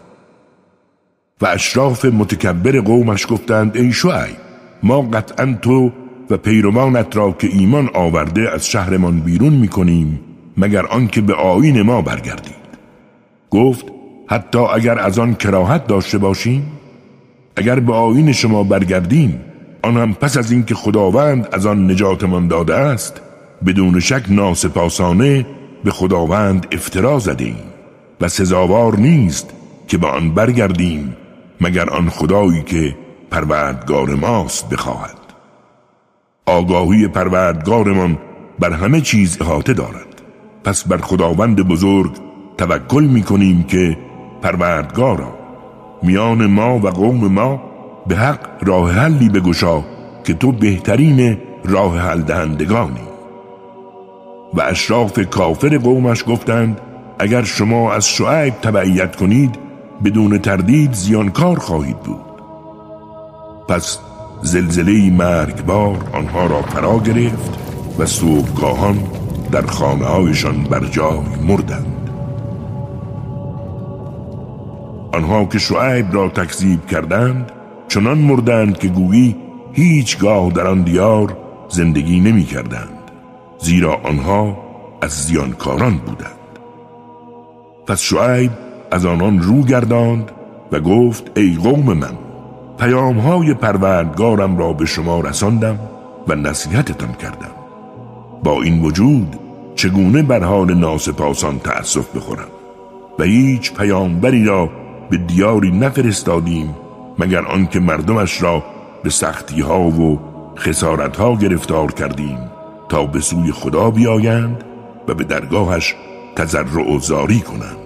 [1.41, 4.37] و اشراف متکبر قومش گفتند ای شعیب
[4.83, 5.93] ما قطعا تو
[6.31, 10.21] و پیروانت را که ایمان آورده از شهرمان بیرون می‌کنیم
[10.57, 12.67] مگر آنکه به آین ما برگردید
[13.51, 13.87] گفت
[14.27, 16.67] حتی اگر از آن کراهت داشته باشیم
[17.57, 19.41] اگر به آین شما برگردیم
[19.83, 23.21] آن هم پس از اینکه خداوند از آن نجاتمان داده است
[23.67, 25.47] بدون شک ناسپاسانه
[25.85, 27.57] به خداوند افترا زدیم
[28.21, 29.51] و سزاوار نیست
[29.89, 31.17] که به آن برگردیم
[31.61, 32.97] مگر آن خدایی که
[33.31, 35.19] پروردگار ماست بخواهد.
[36.47, 38.19] آگاهی پروردگارمان
[38.59, 40.23] بر همه چیز احاطه دارد.
[40.65, 42.13] پس بر خداوند بزرگ
[42.59, 43.99] توکل می کنیم که
[44.43, 45.39] پروردگارا
[46.03, 47.63] میان ما و قوم ما
[48.07, 49.83] به حق راه حلی بگشا
[50.25, 53.07] که تو بهترین راه حل دهندگانی.
[54.55, 56.81] و اشراف کافر قومش گفتند
[57.19, 59.66] اگر شما از شعیب تبعیت کنید
[60.05, 62.21] بدون تردید زیانکار خواهید بود.
[63.69, 63.99] پس
[64.43, 67.59] زلزله مرگبار آنها را فرا گرفت
[67.99, 68.99] و صبحگاهان
[69.53, 72.11] در خانه هایشان بر جای مردند.
[75.13, 77.53] آنها که شعیب را تکذیب کردند
[77.89, 79.37] چنان مردند که گویی
[79.73, 81.37] هیچگاه در آن دیار
[81.69, 83.11] زندگی نمی کردند
[83.59, 84.57] زیرا آنها
[85.03, 86.33] از زیانکاران بودند.
[87.87, 90.31] پس شعیب از آنان رو گرداند
[90.73, 92.19] و گفت ای قوم من
[92.79, 95.79] پیام های پروردگارم را به شما رساندم
[96.29, 97.51] و نصیحتتان کردم.
[98.45, 99.37] با این وجود
[99.75, 102.49] چگونه بر حال ناسپاسان تأسف بخورم؟
[103.19, 104.71] و هیچ پیامبری را
[105.11, 106.75] به دیاری نفرستادیم
[107.19, 108.65] مگر آنکه مردمش را
[109.03, 110.21] به سختی ها و
[110.59, 112.39] خسارت ها گرفتار کردیم
[112.89, 114.65] تا به سوی خدا بیایند
[115.09, 115.95] و به درگاهش
[116.37, 117.86] تضرع و زاری کنند.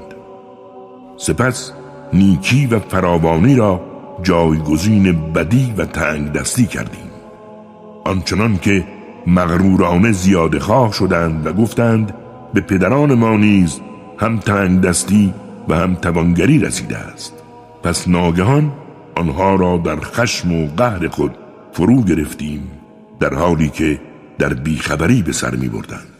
[1.20, 1.72] سپس
[2.12, 3.80] نیکی و فراوانی را
[4.22, 7.11] جایگزین بدی و تنگ دستی کردیم.
[8.04, 8.85] آنچنان که
[9.26, 12.14] مغرورانه زیاده خواه شدند و گفتند
[12.54, 13.80] به پدران ما نیز
[14.18, 15.35] هم تنگ دستی
[15.68, 17.35] و هم توانگری رسیده است.
[17.83, 18.72] پس ناگهان
[19.16, 21.37] آنها را در خشم و قهر خود
[21.72, 22.70] فرو گرفتیم
[23.20, 24.00] در حالی که
[24.38, 26.19] در بیخبری به سر می بردند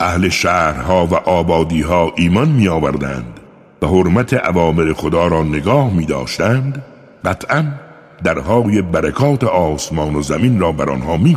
[0.00, 3.40] اهل شهرها و آبادیها ایمان می آوردند
[3.82, 6.84] و حرمت عوامر خدا را نگاه می داشتند
[7.24, 7.64] قطعا
[8.24, 11.36] درهای برکات آسمان و زمین را بر آنها می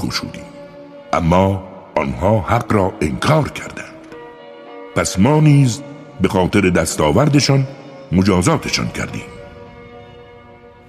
[1.13, 1.63] اما
[1.95, 3.93] آنها حق را انکار کردند.
[4.95, 5.81] پس ما نیز
[6.21, 7.67] به خاطر دستاوردشان
[8.11, 9.21] مجازاتشان کردیم.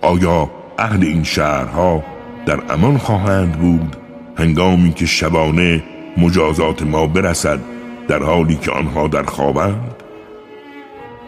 [0.03, 2.05] آیا اهل این شهرها
[2.46, 3.96] در امان خواهند بود
[4.36, 5.82] هنگامی که شبانه
[6.16, 7.60] مجازات ما برسد
[8.08, 9.94] در حالی که آنها در خوابند؟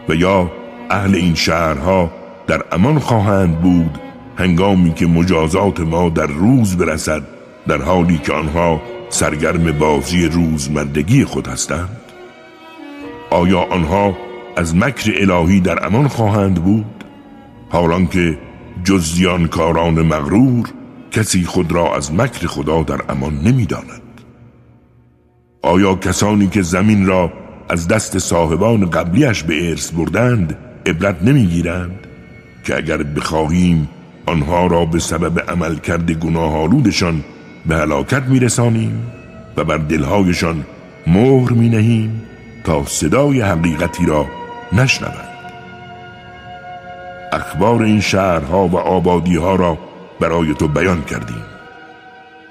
[0.09, 0.51] و یا
[0.89, 2.11] اهل این شهرها
[2.47, 3.99] در امان خواهند بود
[4.37, 7.21] هنگامی که مجازات ما در روز برسد
[7.67, 12.01] در حالی که آنها سرگرم بازی روزمردگی خود هستند؟
[13.29, 14.17] آیا آنها
[14.55, 17.03] از مکر الهی در امان خواهند بود؟
[17.69, 18.37] حالان که
[18.83, 19.21] جز
[19.51, 20.69] کاران مغرور
[21.11, 24.06] کسی خود را از مکر خدا در امان نمی‌داند.
[25.61, 27.33] آیا کسانی که زمین را
[27.69, 32.07] از دست صاحبان قبلیش به ارث بردند عبرت نمی‌گیرند؟
[32.63, 33.89] که اگر بخواهیم
[34.25, 37.23] آنها را به سبب عملکرد گناه آلودشان
[37.65, 39.11] به هلاکت میرسانیم
[39.57, 40.65] و بر دلهایشان
[41.07, 42.21] مهر می نهیم
[42.63, 44.25] تا صدای حقیقتی را
[44.73, 45.27] نشنوند.
[47.33, 49.77] اخبار این شهرها و آبادیها را
[50.19, 51.43] برای تو بیان کردیم.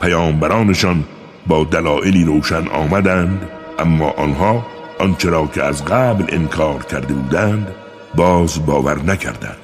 [0.00, 1.04] پیامبرانشان
[1.48, 4.66] با دلایلی روشن آمدند اما آنها
[4.98, 7.68] آنچه را که از قبل انکار کرده بودند
[8.14, 9.56] باز باور نکردند.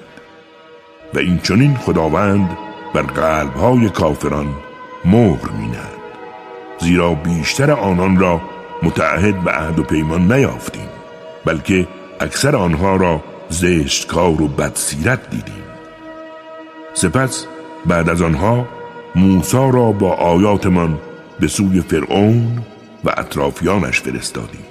[1.15, 2.57] و این چنین خداوند
[2.95, 4.47] بر قلبهای کافران
[5.05, 5.93] مهر میند
[6.79, 8.41] زیرا بیشتر آنان را
[8.83, 10.89] متعهد به عهد و پیمان نیافتیم
[11.45, 11.89] بلکه
[12.21, 15.63] اکثر آنها را زشتکار و بدسیرت دیدیم.
[16.95, 17.47] سپس
[17.87, 18.67] بعد از آنها
[19.15, 20.99] موسا را با آیاتمان
[21.43, 22.59] به سوی فرعون
[23.05, 24.65] و اطرافیانش فرستادیم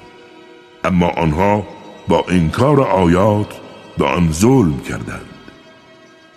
[0.84, 1.68] اما آنها
[2.08, 3.54] با انکار آیات
[3.98, 5.30] به آن ظلم کردند.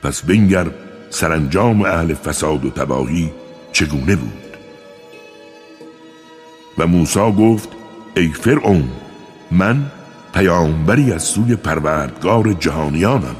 [0.02, 0.66] پس بنگر
[1.10, 3.30] سرانجام اهل فساد و تباهی
[3.72, 4.56] چگونه بود؟
[6.78, 7.68] و موسی گفت
[8.16, 8.88] ای فرعون
[9.50, 9.90] من
[10.34, 13.36] پیامبری از سوی پروردگار جهانیانم.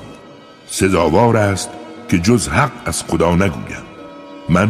[0.67, 1.71] سزاوار است
[2.09, 3.85] که جز حق از خدا نگویم.
[4.49, 4.69] من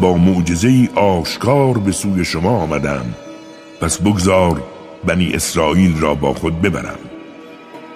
[0.00, 3.04] با معجزه آشکار به سوی شما آمدم.
[3.80, 4.62] پس بگذار
[5.06, 6.98] بنی اسرائیل را با خود ببرم.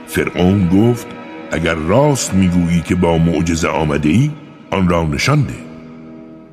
[0.06, 1.06] فرعون گفت
[1.50, 4.30] اگر راست می‌گویی که با معجزه آمده ای
[4.70, 5.54] آن را نشان ده.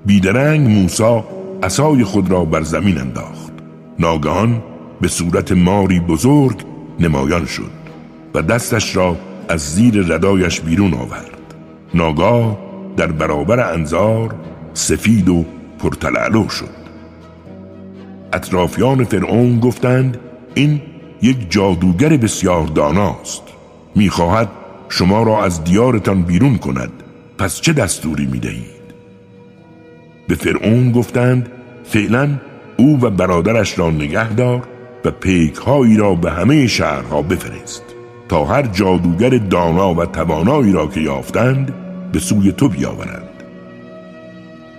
[0.06, 1.26] بیدرنگ موسا
[1.64, 3.52] عصای خود را بر زمین انداخت.
[4.00, 4.64] ناگهان
[5.02, 6.62] به صورت ماری بزرگ
[7.00, 7.72] نمایان شد
[8.34, 9.18] و دستش را
[9.50, 11.56] از زیر ردایش بیرون آورد.
[11.94, 12.58] ناگاه
[12.98, 14.36] در برابر انظار
[14.74, 15.46] سفید و
[15.80, 16.82] پرتلعلو شد.
[18.34, 20.18] اطرافیان فرعون گفتند
[20.54, 20.82] این
[21.22, 23.44] یک جادوگر بسیار داناست.
[23.96, 24.50] می‌خواهد
[24.90, 26.92] شما را از دیارتان بیرون کند.
[27.38, 28.82] پس چه دستوری می‌دهید؟
[30.28, 31.52] به فرعون گفتند
[31.84, 32.30] فعلا
[32.78, 34.68] او و برادرش را نگه دار
[35.06, 37.84] و پیک هایی را به همه شهرها بفرست
[38.30, 41.74] تا هر جادوگر دانا و توانایی را که یافتند
[42.12, 43.31] به سوی تو بیاورند.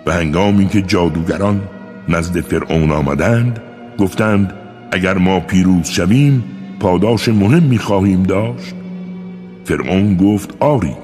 [0.07, 1.61] و هنگامی که جادوگران
[2.09, 3.61] نزد فرعون آمدند
[3.99, 4.53] گفتند
[4.93, 6.45] اگر ما پیروز شویم
[6.81, 8.75] پاداش مهم می‌خواهیم داشت.
[9.65, 10.97] فرعون گفت آری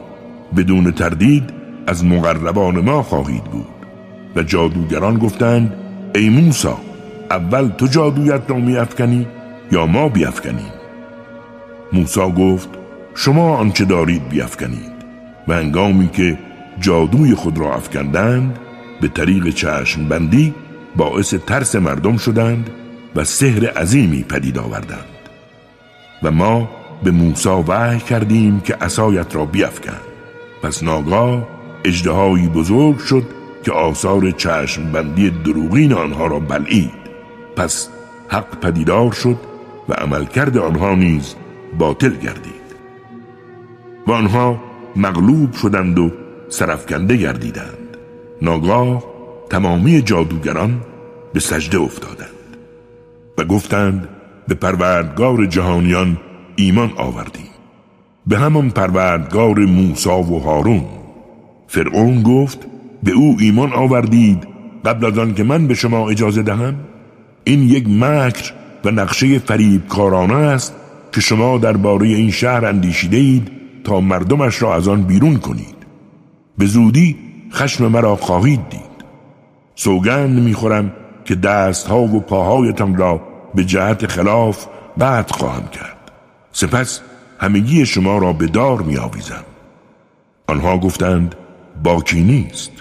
[0.57, 1.51] بدون تردید
[1.87, 3.67] از مقربان ما خواهید بود.
[4.37, 5.73] و جادوگران گفتند
[6.15, 6.79] ای موسا
[7.31, 9.27] اول تو جادویت را میافکنی
[9.73, 10.73] یا ما بیافکنیم؟
[11.93, 12.69] موسا گفت
[13.15, 14.99] شما آنچه دارید بیافکنید.
[15.49, 16.39] و هنگامی که
[16.81, 18.59] جادوی خود را افکندند
[19.01, 20.55] به طریق چشم بندی
[20.97, 22.71] باعث ترس مردم شدند
[23.17, 25.05] و سحر عظیمی پدید آوردند.
[26.23, 26.69] و ما
[27.03, 30.01] به موسا وحی کردیم که عصایت را بیافکن
[30.63, 31.49] پس ناگاه
[31.85, 33.23] اجدهایی بزرگ شد
[33.65, 36.91] که آثار چشم بندی دروغین آنها را بلعید.
[37.57, 37.89] پس
[38.29, 39.37] حق پدیدار شد
[39.89, 41.35] و عملکرد آنها نیز
[41.79, 42.69] باطل گردید.
[44.07, 44.63] و آنها
[44.97, 46.13] مغلوب شدند و
[46.49, 47.88] سرفکنده گردیدند.
[48.43, 49.05] ناگاه
[49.51, 50.81] تمامی جادوگران
[51.33, 52.29] به سجده افتادند
[53.39, 54.09] و گفتند
[54.49, 56.19] به پروردگار جهانیان
[56.57, 57.49] ایمان آوردیم.
[58.27, 60.85] به همان پروردگار موسا و هارون.
[61.67, 62.67] فرعون گفت
[63.03, 64.49] به او ایمان آوردید
[64.85, 66.75] قبل از آن که من به شما اجازه دهم؟
[67.45, 68.53] این یک مکر
[68.85, 70.75] و نقشه فریب کارانه است
[71.13, 73.51] که شما درباره این شهر اندیشیده اید
[73.85, 75.77] تا مردمش را از آن بیرون کنید.
[76.59, 77.17] به زودی
[77.53, 78.83] خشم مرا خواهید دید.
[79.75, 80.93] سوگند می‌خورم
[81.25, 83.21] که دستها و پاهایتان را
[83.55, 86.11] به جهت خلاف بعد خواهم کرد.
[86.53, 87.01] سپس
[87.39, 89.45] همگی شما را به دار می آویزم.
[90.47, 91.35] آنها گفتند
[91.83, 92.73] باکی نیست.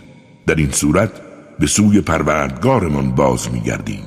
[0.48, 1.12] در این صورت
[1.60, 4.04] به سوی پروردگارمان باز می گردیم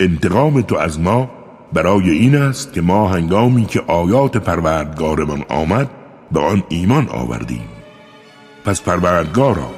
[0.00, 1.30] انتقام تو از ما
[1.72, 5.90] برای این است که ما هنگامی که آیات پروردگارمان آمد
[6.32, 7.68] به آن ایمان آوردیم.
[8.64, 9.70] پس پروردگارا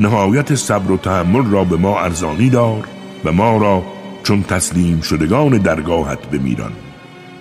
[0.00, 2.88] نهایت صبر و تحمل را به ما ارزانی دار
[3.24, 3.82] و ما را
[4.22, 6.72] چون تسلیم شدگان درگاهت بمیران.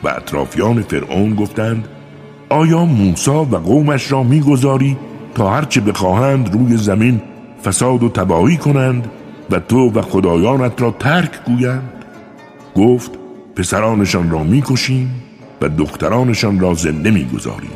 [0.03, 1.87] و اطرافیان فرعون گفتند
[2.49, 4.97] آیا موسا و قومش را می‌گذاری
[5.35, 7.21] تا هرچه بخواهند روی زمین
[7.65, 9.11] فساد و تباهی کنند
[9.49, 12.05] و تو و خدایانت را ترک گویند؟
[12.75, 13.11] گفت
[13.55, 15.23] پسرانشان را می‌کشیم
[15.61, 17.71] و دخترانشان را زنده می‌گذاریم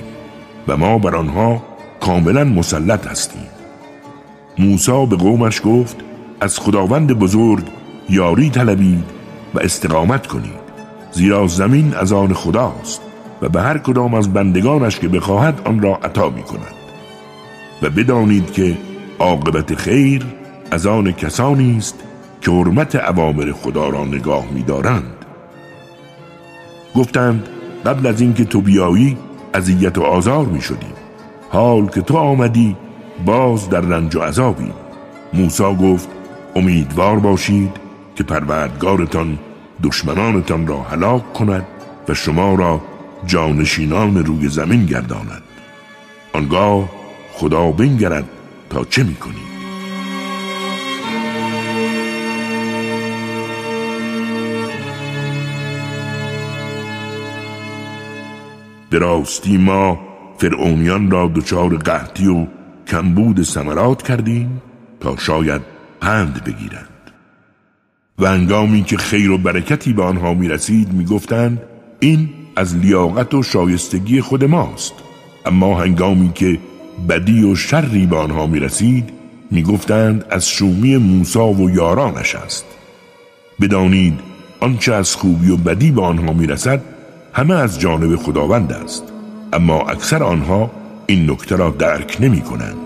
[0.68, 1.62] و ما بر آنها
[2.02, 3.48] کاملا مسلط هستیم.
[4.58, 5.96] موسا به قومش گفت
[6.42, 7.64] از خداوند بزرگ
[8.10, 9.04] یاری طلبید
[9.54, 10.62] و استقامت کنید
[11.12, 13.02] زیرا زمین از آن خداست
[13.42, 16.74] و به هر کدام از بندگانش که بخواهد آن را عطا می کند
[17.82, 18.78] و بدانید که
[19.20, 20.26] عاقبت خیر
[20.72, 21.96] از آن کسانی است
[22.42, 25.26] که حرمت اوامر خدا را نگاه می‌دارند.
[26.96, 27.50] گفتند
[27.86, 29.18] قبل از اینکه تو بیایی
[29.54, 31.01] اذیت و آزار می شدیم
[31.52, 32.76] حال که تو آمدی
[33.26, 34.74] باز در رنج و عذابیم
[35.34, 36.10] موسی گفت
[36.56, 37.78] امیدوار باشید
[38.16, 39.40] که پروردگارتان
[39.84, 41.66] دشمنانتان را هلاک کند
[42.10, 42.82] و شما را
[43.26, 45.44] جانشینان روی زمین گرداند.
[46.34, 46.90] آنگاه
[47.34, 48.30] خدا بنگرد
[48.70, 49.52] تا چه می‌کنید
[58.92, 60.11] دراستی ما
[60.42, 62.46] فرعونیان را دچار قحطی و
[62.88, 64.62] کمبود سمرات کردیم
[65.00, 65.62] تا شاید
[66.02, 67.12] پند بگیرند.
[68.20, 71.62] و انگامی که خیر و برکتی به آنها می رسید می گفتند
[72.00, 74.94] این از لیاقت و شایستگی خود ماست.
[75.46, 76.60] اما هنگامی که
[77.10, 79.10] بدی و شری به آنها می رسید
[79.52, 82.66] می گفتند از شومی موسا و یارانش است.
[83.62, 84.20] بدانید
[84.60, 86.82] آنچه از خوبی و بدی به آنها می رسد
[87.34, 89.11] همه از جانب خداوند است.
[89.54, 90.72] اما اکثر آنها
[91.08, 92.78] این نکته را درک نمی کنند.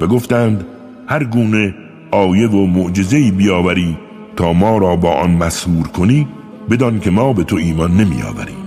[0.00, 0.66] و گفتند
[1.06, 1.74] هر گونه
[2.10, 3.96] آیه و معجزه‌ای بیاوری
[4.36, 6.28] تا ما را با آن مسهور کنی
[6.70, 8.66] بدان که ما به تو ایمان نمی آوریم.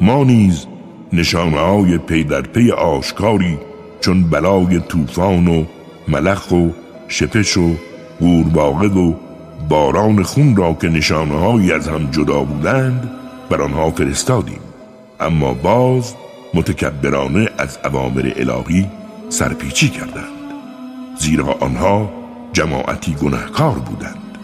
[0.00, 0.66] ما نیز
[1.12, 3.58] نشانه های پی در پی آشکاری
[4.00, 5.64] چون بلای طوفان و
[6.08, 6.68] ملخ و
[7.08, 7.74] شپش و
[8.20, 9.14] قورباغه و
[9.68, 13.10] باران خون را که نشانه از هم جدا بودند
[13.50, 14.67] بر آنها فرستادیم.
[15.20, 16.14] اما باز
[16.54, 18.86] متکبرانه از اوامر الهی
[19.28, 20.24] سرپیچی کردند.
[21.18, 22.10] زیرا آنها
[22.52, 24.38] جماعتی گناهکار بودند.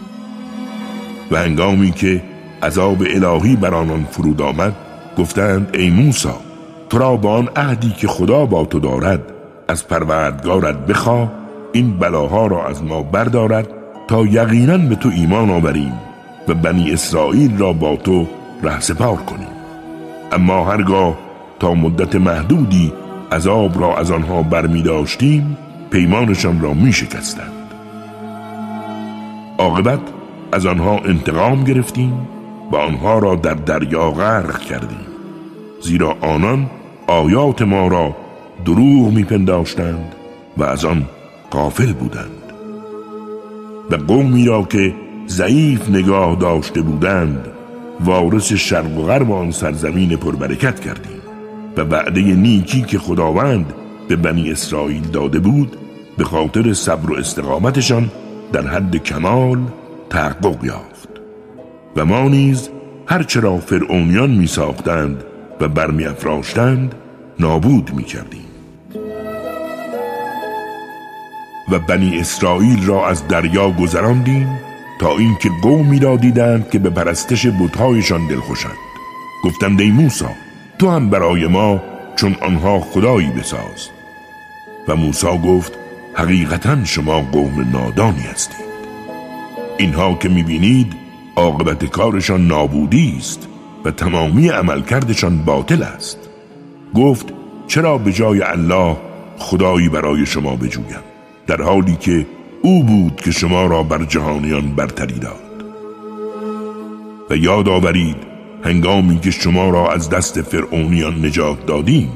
[1.31, 2.23] و هنگامی که
[2.63, 4.75] عذاب الهی بر آنان فرود آمد
[5.17, 6.37] گفتند ای موسا
[6.89, 9.21] تو را با آن عهدی که خدا با تو دارد
[9.67, 11.31] از پروردگارت بخواه
[11.73, 13.67] این بلاها را از ما بردارد
[14.07, 15.93] تا یقینا به تو ایمان آوریم
[16.47, 18.27] و بنی اسرائیل را با تو
[18.79, 19.47] سپار کنیم.
[20.35, 21.17] اما هرگاه
[21.59, 22.93] تا مدت محدودی
[23.31, 25.57] عذاب را از آنها برمی داشتیم
[25.89, 27.51] پیمانشان را می شکستند
[29.57, 29.99] عاقبت
[30.51, 32.27] از آنها انتقام گرفتیم
[32.71, 35.05] و آنها را در دریا غرق کردیم.
[35.81, 36.69] زیرا آنان
[37.07, 38.15] آیات ما را
[38.65, 40.15] دروغ میپنداشتند
[40.57, 41.05] و از آن
[41.51, 42.41] قافل بودند.
[43.91, 44.93] و قومی را که
[45.27, 47.47] ضعیف نگاه داشته بودند
[47.99, 51.21] وارث شرق و غرب آن سرزمین پربرکت کردیم
[51.77, 53.73] و وعده نیکی که خداوند
[54.07, 55.77] به بنی اسرائیل داده بود
[56.17, 58.11] به خاطر صبر و استقامتشان
[58.53, 59.59] در حد کمال
[60.09, 61.09] تحقق یافت.
[61.95, 62.69] و ما نیز
[63.07, 65.23] هرچه را فرعونیان می ساختند
[65.61, 66.95] و برمی افراشتند
[67.39, 68.45] نابود می کردیم
[71.71, 74.47] و بنی اسرائیل را از دریا گذراندیم
[74.99, 78.77] تا اینکه قومی را دیدند که به پرستش بتهایشان دلخوشند.
[79.43, 80.25] گفتند ای موسی
[80.79, 81.81] تو هم برای ما
[82.15, 83.89] چون آنها خدایی بساز.
[84.87, 85.73] و موسی گفت
[86.13, 88.65] حقیقتا شما قوم نادانی هستید.
[89.77, 90.93] اینها که می‌بینید
[91.35, 93.47] عاقبت کارشان نابودی است
[93.85, 96.19] و تمامی عملکردشان باطل است.
[96.93, 97.33] گفت
[97.67, 98.97] چرا به جای الله
[99.37, 101.03] خدایی برای شما بجویم؟
[101.47, 102.25] در حالی که
[102.65, 105.65] او بود که شما را بر جهانیان برتری داد.
[107.29, 108.15] و یاد آورید
[108.63, 112.09] هنگامی که شما را از دست فرعونیان نجات دادیم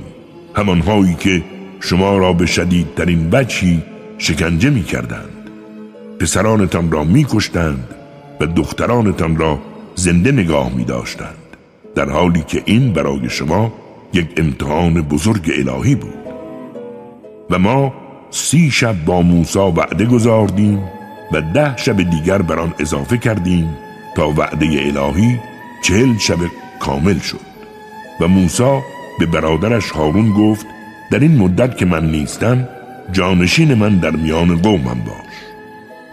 [0.56, 1.43] همانهایی که
[1.80, 3.84] شما را به شدیدترین بچی
[4.18, 5.50] شکنجه می کردند
[6.20, 7.95] پسرانتان را می کشتند
[8.39, 9.60] و دخترانتان را
[9.95, 11.58] زنده نگاه می داشتند
[11.95, 13.74] در حالی که این برای شما
[14.14, 16.20] یک امتحان بزرگ الهی بود.
[17.50, 20.84] و ما سی شب با موسا وعده گذاردیم
[21.32, 23.78] و ده شب دیگر بر آن اضافه کردیم
[24.16, 25.40] تا وعده الهی
[25.82, 26.38] چهل شب
[26.80, 27.40] کامل شد.
[28.20, 28.82] و موسا
[29.20, 30.66] به برادرش هارون گفت
[31.12, 32.68] در این مدت که من نیستم
[33.12, 35.36] جانشین من در میان قومم باش.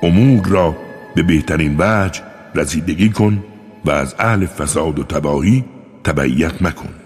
[0.02, 0.76] امور را
[1.14, 2.20] به بهترین وجه
[2.54, 3.44] رسیدگی کن
[3.84, 5.64] و از اهل فساد و تباهی
[6.04, 7.05] تبعیت مکن.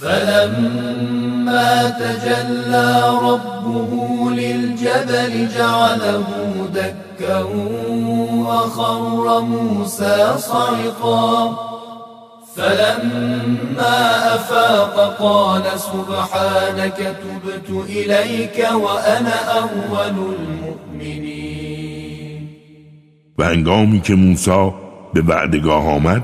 [0.00, 3.90] فلما تجلى ربه
[4.30, 6.26] للجبل جعله
[6.74, 7.42] دكا
[8.46, 11.58] وخر موسى صعقا.
[12.56, 21.68] فلما أفاق قال سبحانك تبت إليك وأنا أول المؤمنين.
[23.38, 24.72] و هنگامی که موسی
[25.14, 26.22] به وعدگاه آمد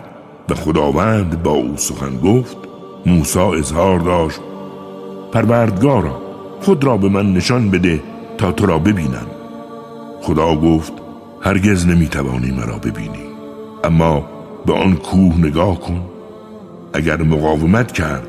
[0.51, 2.74] و خداوند با او سخن گفت
[3.07, 4.41] موسی اظهار داشت
[5.33, 6.23] پروردگارا
[6.61, 8.03] خود را به من نشان بده
[8.39, 9.27] تا تو را ببینم.
[10.23, 10.93] خدا گفت
[11.41, 13.25] هرگز نمی‌توانی مرا ببینی
[13.85, 14.25] اما
[14.67, 16.01] به آن کوه نگاه کن.
[16.93, 18.29] اگر مقاومت کرد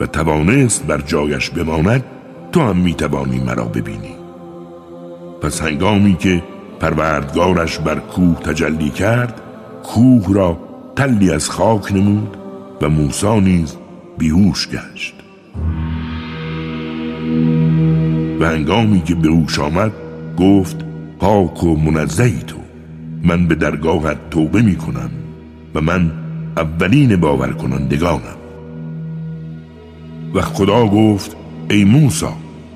[0.00, 2.04] و توانست بر جایش بماند
[2.52, 4.14] تو هم می‌توانی مرا ببینی.
[5.42, 6.42] پس هنگامی که
[6.80, 9.40] پروردگارش بر کوه تجلی کرد
[9.82, 10.56] کوه را
[10.96, 12.36] تلی از خاک نمود
[12.82, 13.76] و موسی نیز
[14.20, 15.14] بیهوش گشت.
[18.40, 19.28] و هنگامی که به
[19.62, 19.92] آمد
[20.36, 20.76] گفت
[21.18, 22.56] پاک و منزهی تو
[23.22, 25.10] من به درگاهت توبه می کنم
[25.74, 26.10] و من
[26.56, 28.36] اولین باور کنندگانم
[30.34, 31.36] و خدا گفت
[31.70, 32.26] ای موسی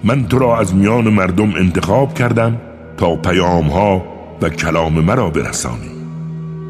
[0.05, 2.57] من تو را از میان مردم انتخاب کردم
[2.97, 4.05] تا پیام ها
[4.43, 5.91] و کلام مرا برسانی.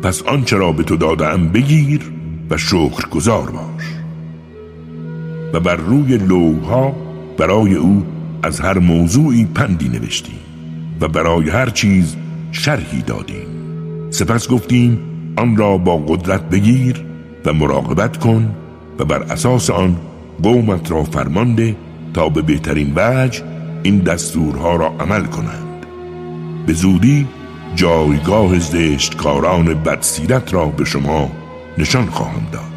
[0.02, 2.12] پس آنچه را به تو دادم بگیر
[2.50, 4.03] و شکر گذار باش.
[5.54, 6.96] و بر روی لوها
[7.38, 8.06] برای او
[8.42, 10.38] از هر موضوعی پندی نوشتیم
[11.00, 12.16] و برای هر چیز
[12.52, 13.46] شرحی دادیم.
[14.10, 14.98] سپس گفتیم
[15.36, 17.04] آن را با قدرت بگیر
[17.44, 18.54] و مراقبت کن
[18.98, 19.96] و بر اساس آن
[20.42, 21.76] قومت را فرمانده
[22.14, 23.42] تا به بهترین وجه
[23.82, 25.86] این دستورها را عمل کنند.
[26.66, 27.26] به زودی
[27.74, 31.30] جایگاه زشتکاران بدسیرت را به شما
[31.78, 32.73] نشان خواهم داد.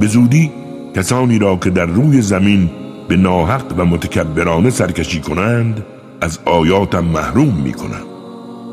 [0.00, 0.50] به زودی
[0.96, 2.70] کسانی را که در روی زمین
[3.08, 5.84] به ناحق و متکبرانه سرکشی کنند
[6.20, 8.04] از آیاتم محروم می کنم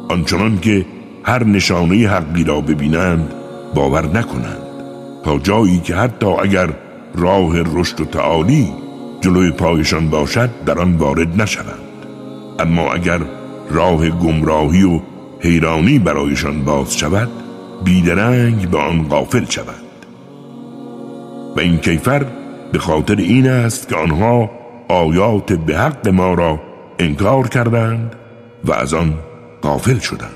[0.10, 0.86] آنچنان که
[1.24, 3.34] هر نشانه حقی را ببینند
[3.76, 4.66] باور نکنند.
[5.24, 6.70] تا جایی که حتی اگر
[7.16, 8.68] راه رشد و تعالی
[9.22, 11.80] جلوی پایشان باشد در آن وارد نشوند.
[12.60, 13.20] اما اگر
[13.70, 15.00] راه گمراهی و
[15.40, 17.30] حیرانی برایشان باز شود
[17.84, 19.85] بیدرنگ به آن غافل شود.
[21.56, 22.26] و این کیفر
[22.72, 24.50] به خاطر این است که آنها
[24.88, 26.60] آیات به حق ما را
[27.00, 28.16] انکار کردند
[28.66, 29.14] و از آن
[29.64, 30.30] غافل شدند.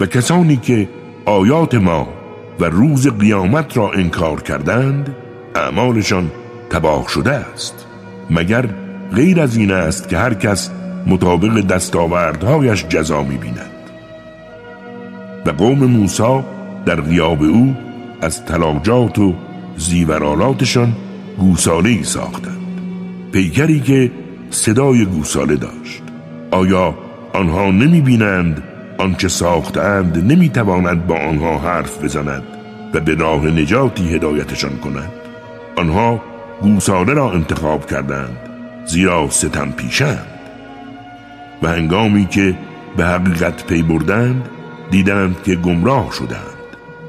[0.00, 0.88] و کسانی که
[1.24, 2.08] آیات ما
[2.60, 5.16] و روز قیامت را انکار کردند
[5.54, 6.30] اعمالشان
[6.70, 7.86] تباه شده است.
[8.30, 8.68] مگر
[9.14, 10.70] غیر از این است که هر کس
[11.06, 13.70] مطابق دستاوردهایش جزا می‌بیند.
[15.46, 16.40] و قوم موسی
[16.86, 17.76] در غیاب او
[18.20, 19.34] از تلاجات و
[19.78, 20.92] زیورالاتشان
[21.38, 22.58] گوساله ای ساختند.
[23.32, 24.10] پیکری که
[24.50, 26.02] صدای گوساله داشت.
[26.50, 26.94] آیا
[27.32, 28.62] آنها نمی بینند
[28.98, 32.42] آنچه ساختند نمی تواند با آنها حرف بزند
[32.94, 35.12] و به راه نجاتی هدایتشان کند.
[35.76, 36.22] آنها
[36.62, 38.36] گوساله را انتخاب کردند
[38.86, 40.26] زیرا ستم پیشند
[41.62, 42.54] و هنگامی که
[42.96, 44.48] به حقیقت پی بردند
[44.90, 46.58] دیدند که گمراه شدند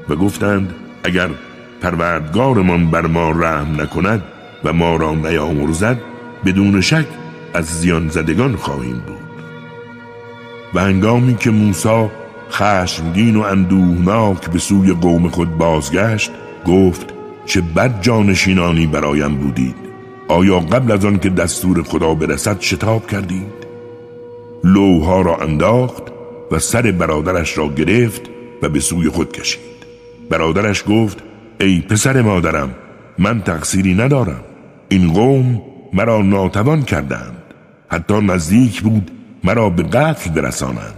[0.08, 1.28] و گفتند اگر
[1.80, 4.22] پروردگارمان بر ما رحم نکند
[4.64, 5.98] و ما را نیامرزد
[6.44, 7.06] بدون شک
[7.54, 9.16] از زیان زدگان خواهیم بود.
[10.74, 12.08] و هنگامی که موسی
[12.50, 16.30] خشمگین و اندوهناک به سوی قوم خود بازگشت
[16.66, 17.14] گفت
[17.46, 19.76] چه بد جانشینانی برایم بودید.
[20.28, 23.60] آیا قبل از آن که دستور خدا برسد شتاب کردید؟
[24.64, 26.02] لوها را انداخت
[26.50, 28.22] و سر برادرش را گرفت
[28.62, 29.60] و به سوی خود کشید.
[30.30, 31.29] برادرش گفت
[31.60, 32.74] ای پسر مادرم
[33.18, 34.40] من تقصیری ندارم.
[34.88, 37.36] این قوم مرا ناتوان کردند.
[37.88, 39.10] حتی نزدیک بود
[39.44, 40.94] مرا به قتل برسانند.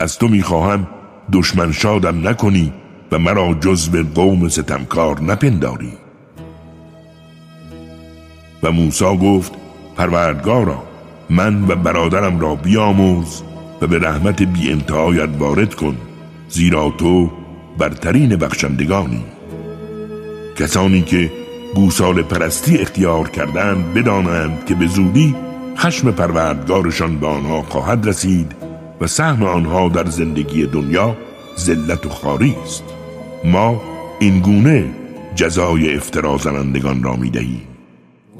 [0.00, 0.86] از تو می‌خواهم
[1.32, 2.72] دشمن شادم نکنی
[3.12, 5.92] و مرا جزو قوم ستمکار نپنداری.
[8.62, 9.52] و موسی گفت
[9.96, 10.82] پروردگارا
[11.30, 13.42] من و برادرم را بیاموز
[13.82, 15.96] و به رحمت بی انتهایت وارد کن
[16.48, 17.30] زیرا تو
[17.78, 19.35] برترین بخشندگانی.
[20.58, 21.32] کسانی که
[21.74, 25.34] گوسال پرستی اختیار کردند بدانند که به زودی
[25.76, 28.52] خشم پروردگارشان به آنها خواهد رسید
[29.00, 31.16] و سهم آنها در زندگی دنیا
[31.58, 32.84] ذلت و خاری است.
[33.44, 33.82] ما
[34.20, 34.84] این گونه
[35.34, 37.62] جزای افترا زنندگان را می دهیم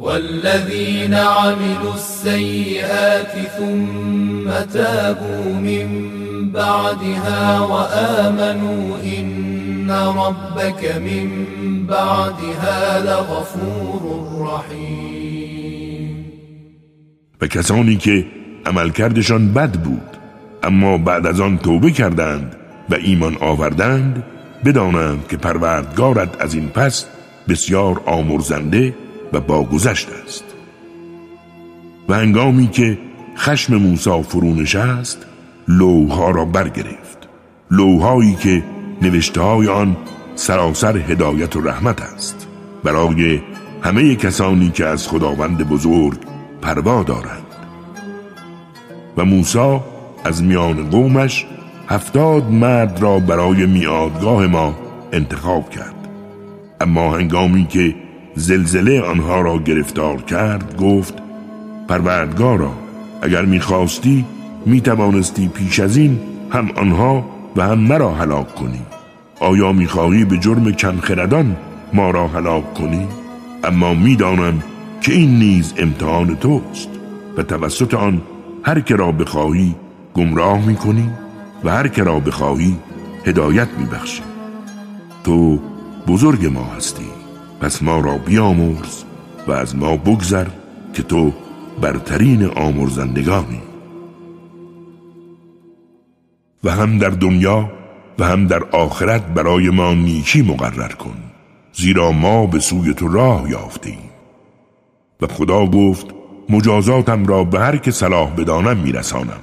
[0.01, 5.89] والذین عملوا السیئات ثم تابوا من
[6.53, 9.56] بعدها وآمنوا إن
[9.87, 11.31] إن ربك من
[11.87, 14.03] بعدها لغفور
[14.47, 16.27] رحیم
[17.41, 18.27] و کسانی که
[18.67, 20.17] عملکردشان بد بود
[20.63, 22.57] اما بعد از آن توبه کردند
[22.91, 24.25] و ایمان آوردند
[24.65, 27.07] بدانند که پروردگارت از این پس
[27.49, 28.95] بسیار آمرزنده
[29.33, 30.45] و باگذشت است.
[32.09, 32.99] و هنگامی که
[33.37, 35.27] خشم موسی فرونش است
[35.69, 37.29] لوها را برگرفت.
[37.71, 38.63] لوهایی که
[39.03, 39.97] نوشته های آن
[40.35, 42.49] سراسر هدایت و رحمت است.
[42.85, 43.41] برای
[43.83, 46.19] همه کسانی که از خداوند بزرگ
[46.63, 47.47] پروا دارند.
[49.17, 49.81] و موسی
[50.25, 51.47] از میان قومش
[51.89, 54.77] هفتاد مرد را برای میادگاه ما
[55.13, 55.95] انتخاب کرد.
[56.81, 57.95] اما هنگامی که
[58.35, 61.15] زلزله آنها را گرفتار کرد گفت
[61.89, 62.73] پروردگارا
[63.23, 64.25] اگر می‌خواستی
[64.67, 66.21] می‌توانستی پیش از این
[66.51, 68.83] هم آنها و هم مرا هلاک کنی.
[69.41, 71.57] آیا می‌خواهی به جرم کمخردان
[71.93, 73.09] ما را هلاک کنی؟
[73.65, 74.63] اما می‌دانم
[75.01, 76.89] که این نیز امتحان توست
[77.37, 78.23] و توسط آن
[78.63, 79.75] هر که را بخواهی
[80.15, 81.11] گمراه می‌کنی
[81.65, 82.77] و هر که را بخواهی
[83.25, 84.23] هدایت میبخشی.
[85.25, 85.61] تو
[86.07, 87.11] بزرگ ما هستی.
[87.61, 89.05] پس ما را بیامرز
[89.49, 90.47] و از ما بگذر
[90.95, 91.33] که تو
[91.81, 93.66] برترین آمرزندگانی.
[96.67, 97.73] و هم در دنیا
[98.19, 101.17] و هم در آخرت برای ما نیکی مقرر کن
[101.73, 103.99] زیرا ما به سوی تو راه یافتیم
[105.21, 106.07] و خدا گفت
[106.49, 109.41] مجازاتم را به هر که صلاح بدانم میرسانم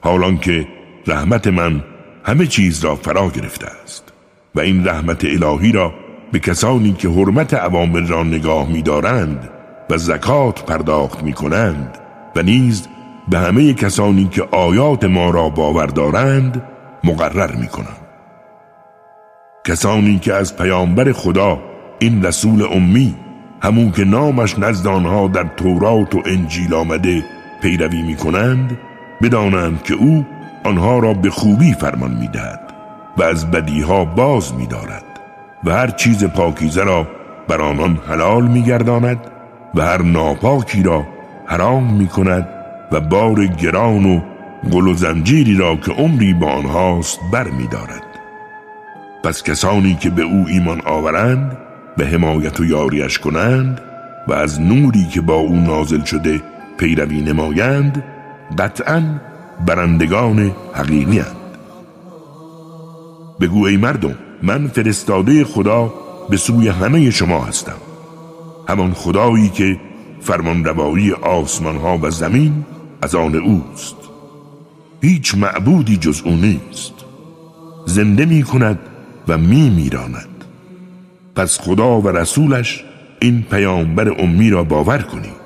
[0.00, 0.68] حالان که
[1.06, 1.84] رحمت من
[2.24, 4.12] همه چیز را فرا گرفته است.
[4.54, 5.94] و این رحمت الهی را
[6.32, 9.50] به کسانی که حرمت عوامل را نگاه می‌دارند
[9.90, 11.98] و زکات پرداخت می‌کنند
[12.36, 12.88] و نیز
[13.30, 16.62] به همه کسانی که آیات ما را باور دارند
[17.04, 17.96] مقرر می‌کنم.
[19.64, 21.58] کسانی که از پیامبر خدا
[21.98, 23.14] این رسول امی
[23.62, 27.24] همون که نامش نزد آنها در تورات و انجیل آمده
[27.62, 28.78] پیروی می‌کنند
[29.22, 30.26] بدانند که او
[30.64, 32.60] آنها را به خوبی فرمان می‌دهد
[33.16, 35.04] و از بدیها باز میدارد
[35.64, 37.06] و هر چیز پاکیزه را
[37.48, 39.18] بر آنان حلال میگرداند
[39.74, 41.06] و هر ناپاکی را
[41.46, 42.59] حرام می‌کند
[42.92, 44.20] و بار گران و
[44.72, 48.02] گل و زنجیری را که عمری با آنهاست بر میدارد
[49.24, 51.56] پس کسانی که به او ایمان آورند
[51.96, 53.80] به حمایت و یاریش کنند
[54.28, 56.42] و از نوری که با او نازل شده
[56.78, 58.04] پیروی نمایند
[58.58, 59.02] قطعا
[59.66, 61.36] برندگان حقیقی هند.
[63.40, 65.94] بگو ای مردم من فرستاده خدا
[66.30, 67.76] به سوی همه شما هستم
[68.68, 69.80] همان خدایی که
[70.20, 72.64] فرمان روایی آسمان ها و زمین
[73.02, 73.96] از آن اوست.
[75.02, 76.92] هیچ معبودی جز او نیست.
[77.86, 78.78] زنده می کند
[79.28, 80.44] و می میراند
[81.34, 82.84] پس خدا و رسولش
[83.20, 85.40] این پیامبر امی را باور کنید.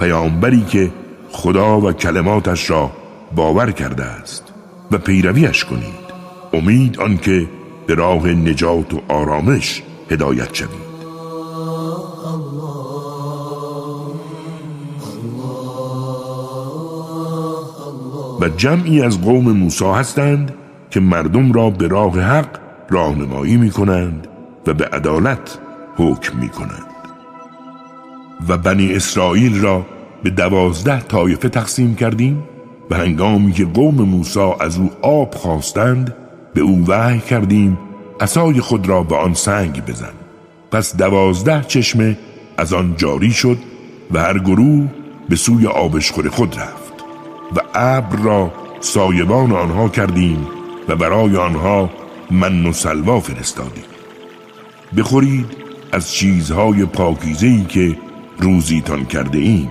[0.00, 0.90] پیامبری که
[1.30, 2.90] خدا و کلماتش را
[3.36, 4.44] باور کرده است
[4.90, 6.10] و پیرویش کنید.
[6.52, 7.48] امید آنکه
[7.86, 10.89] به راه نجات و آرامش هدایت شوید.
[18.40, 20.54] و جمعی از قوم موسی هستند
[20.90, 22.58] که مردم را به راه حق
[22.90, 24.26] راهنمایی می کنند
[24.66, 25.58] و به عدالت
[25.96, 26.86] حکم می کنند
[28.48, 29.86] و بنی اسرائیل را
[30.22, 32.42] به دوازده طایفه تقسیم کردیم
[32.90, 36.14] و هنگامی که قوم موسی از او آب خواستند
[36.54, 37.78] به او وحی کردیم
[38.20, 40.12] اسای خود را به آن سنگ بزن.
[40.70, 42.18] پس دوازده چشمه
[42.56, 43.58] از آن جاری شد
[44.10, 44.88] و هر گروه
[45.28, 46.79] به سوی آبشخور خود رفت.
[47.74, 50.46] ابر را سایبان آنها کردیم
[50.88, 51.90] و برای آنها
[52.30, 53.84] من و سلوا فرستادیم.
[54.96, 55.46] بخورید
[55.92, 57.96] از چیزهای پاکیزهی که
[58.38, 59.68] روزیتان کرده ایم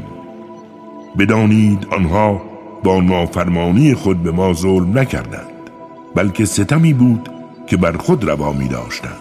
[1.20, 2.42] بدانید آنها
[2.84, 5.50] با نافرمانی خود به ما ظلم نکردند
[6.16, 7.30] بلکه ستمی بود
[7.68, 9.20] که بر خود روا می داشتند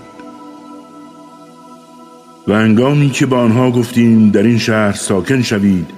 [2.48, 5.97] و انگامی که با آنها گفتیم در این شهر ساکن شوید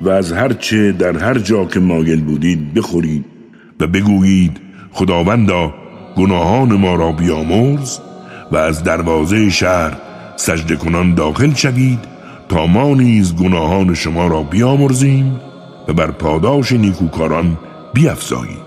[0.00, 3.24] و از هرچه در هر جا که مایل بودید بخورید
[3.80, 4.56] و بگویید
[4.92, 5.74] خداوندا
[6.16, 7.98] گناهان ما را بیامرز
[8.52, 9.96] و از دروازه شهر
[10.36, 11.98] سجده کنان داخل شوید
[12.48, 15.40] تا ما نیز گناهان شما را بیامرزیم
[15.88, 17.58] و بر پاداش نیکوکاران
[17.94, 18.58] بیافزاییم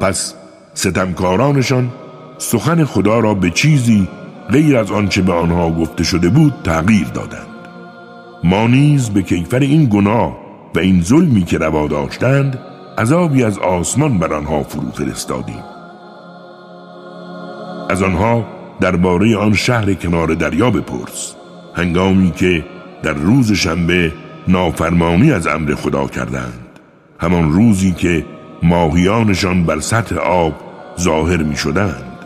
[0.00, 0.34] پس
[0.74, 1.90] ستمکارانشان
[2.38, 4.08] سخن خدا را به چیزی
[4.50, 7.49] غیر از آنچه به آنها گفته شده بود تغییر دادند.
[8.44, 10.36] ما نیز به کیفر این گناه
[10.74, 12.58] و این ظلمی که روا داشتند
[12.98, 15.64] عذابی از آسمان بر آنها فرو فرستادیم
[17.90, 18.46] از آنها
[18.80, 21.34] درباره آن شهر کنار دریا بپرس
[21.74, 22.64] هنگامی که
[23.02, 24.12] در روز شنبه
[24.48, 26.70] نافرمانی از امر خدا کردند.
[27.20, 28.24] همان روزی که
[28.62, 30.54] ماهیانشان بر سطح آب
[31.00, 32.18] ظاهر می شدند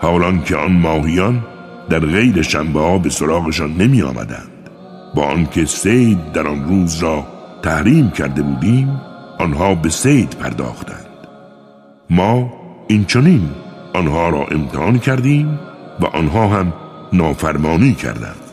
[0.00, 1.42] حالان که آن ماهیان
[1.90, 4.47] در غیر شنبه ها به سراغشان نمی آمدند
[5.18, 7.26] با آنکه سید در آن روز را
[7.62, 9.00] تحریم کرده بودیم
[9.38, 11.06] آنها به سید پرداختند.
[12.10, 12.52] ما
[12.88, 13.48] این چنین
[13.94, 15.58] آنها را امتحان کردیم
[16.00, 16.72] و آنها هم
[17.12, 18.44] نافرمانی کردند.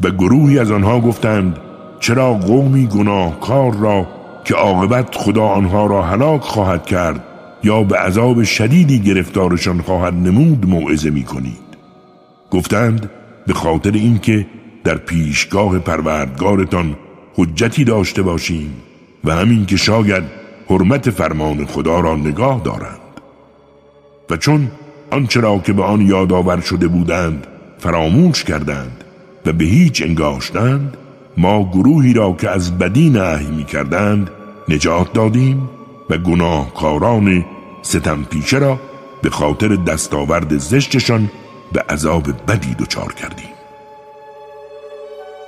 [0.00, 1.58] و گروهی از آنها گفتند
[2.00, 4.06] چرا قومی گناهکار را
[4.44, 7.24] که عاقبت خدا آنها را هلاک خواهد کرد
[7.64, 11.70] یا به عذاب شدیدی گرفتارشان خواهد نمود موعظه می کنید
[12.50, 13.10] گفتند
[13.46, 14.46] به خاطر اینکه
[14.84, 16.96] در پیشگاه پروردگارتان
[17.34, 18.74] حجتی داشته باشیم
[19.24, 20.24] و همین که شاید
[20.70, 23.00] حرمت فرمان خدا را نگاه دارند.
[24.30, 24.70] و چون
[25.10, 27.46] آنچه را که به آن یادآور شده بودند
[27.78, 29.04] فراموش کردند
[29.46, 30.96] و به هیچ انگاشتند
[31.36, 34.30] ما گروهی را که از بدی نهی می کردند
[34.68, 35.70] نجات دادیم
[36.10, 37.44] و گناهکاران
[37.82, 38.80] ستم پیشه را
[39.22, 41.30] به خاطر دستاورد زشتشان
[41.72, 43.59] به عذاب بدی دچار کردیم.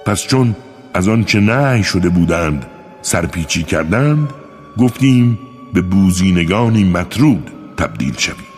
[0.06, 0.56] پس چون
[0.94, 2.66] از آنچه نهی شده بودند
[3.02, 4.28] سرپیچی کردند
[4.78, 5.38] گفتیم
[5.74, 8.52] به بوزینگانی مطرود تبدیل شوید.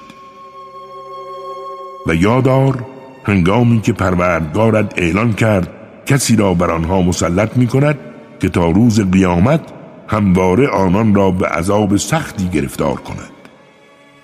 [2.06, 2.84] و یادار
[3.24, 5.68] هنگامی که پروردگارت اعلان کرد
[6.06, 7.98] کسی را بر آنها مسلط می کند
[8.40, 9.60] که تا روز قیامت
[10.08, 13.30] همواره آنان را به عذاب سختی گرفتار کند.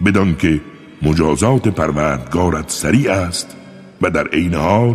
[0.04, 0.60] بدان که
[1.02, 3.56] مجازات پروردگارت سریع است
[4.02, 4.94] و در عین حال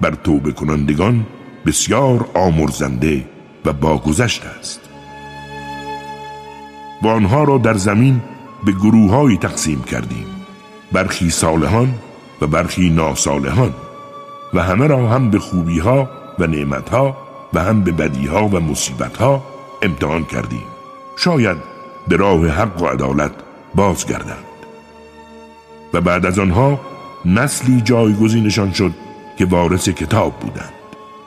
[0.00, 1.26] بر توبه کنندگان
[1.66, 3.24] بسیار آمرزنده
[3.64, 4.80] و باگذشت است.
[7.02, 8.20] و آنها را در زمین
[8.64, 10.26] به گروههایی تقسیم کردیم
[10.92, 11.94] برخی صالحان
[12.40, 13.74] و برخی ناصالحان
[14.54, 17.16] و همه را هم به خوبی ها و نعمت ها
[17.54, 19.42] و هم به بدی ها و مصیبت ها
[19.82, 20.64] امتحان کردیم.
[21.16, 21.56] شاید
[22.08, 23.32] به راه حق و عدالت
[23.74, 24.44] بازگردند.
[25.92, 26.80] و بعد از آنها
[27.24, 28.92] نسلی جایگزینشان شد
[29.38, 30.83] که وارث کتاب بودند.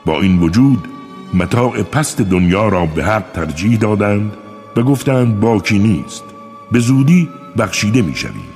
[0.07, 0.87] با این وجود
[1.33, 4.31] متاع پست دنیا را به حق ترجیح دادند
[4.75, 6.23] و گفتند باکی نیست
[6.71, 8.49] به زودی بخشیده می شویم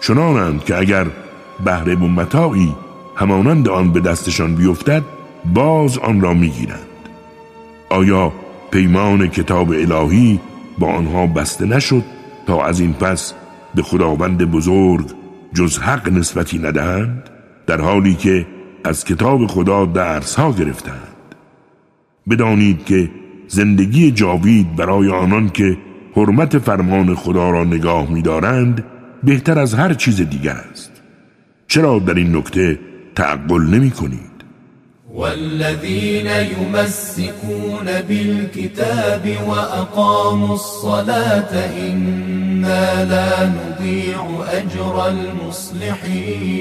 [0.00, 1.06] چنانند که اگر
[1.64, 2.74] بهره و متاعی
[3.16, 5.02] همانند آن به دستشان بیفتد
[5.54, 7.08] باز آن را می‌گیرند.
[7.90, 8.32] آیا
[8.70, 10.40] پیمان کتاب الهی
[10.78, 12.04] با آنها بسته نشد
[12.46, 13.34] تا از این پس
[13.74, 15.06] به خداوند بزرگ
[15.54, 17.30] جز حق نسبتی ندهند؟
[17.66, 18.46] در حالی که
[18.84, 21.34] از کتاب خدا درس ها گرفتند.
[22.30, 23.10] بدانید که
[23.48, 25.78] زندگی جاوید برای آنان که
[26.16, 28.84] حرمت فرمان خدا را نگاه می‌دارند
[29.22, 30.92] بهتر از هر چیز دیگر است.
[31.68, 32.78] چرا در این نکته
[33.14, 34.34] تعقل نمی کنید
[35.14, 41.52] والذين يمسكون بالكتاب وأقاموا الصلاة
[41.88, 44.20] إنا لا نضيع
[44.52, 46.54] أجر المصلحين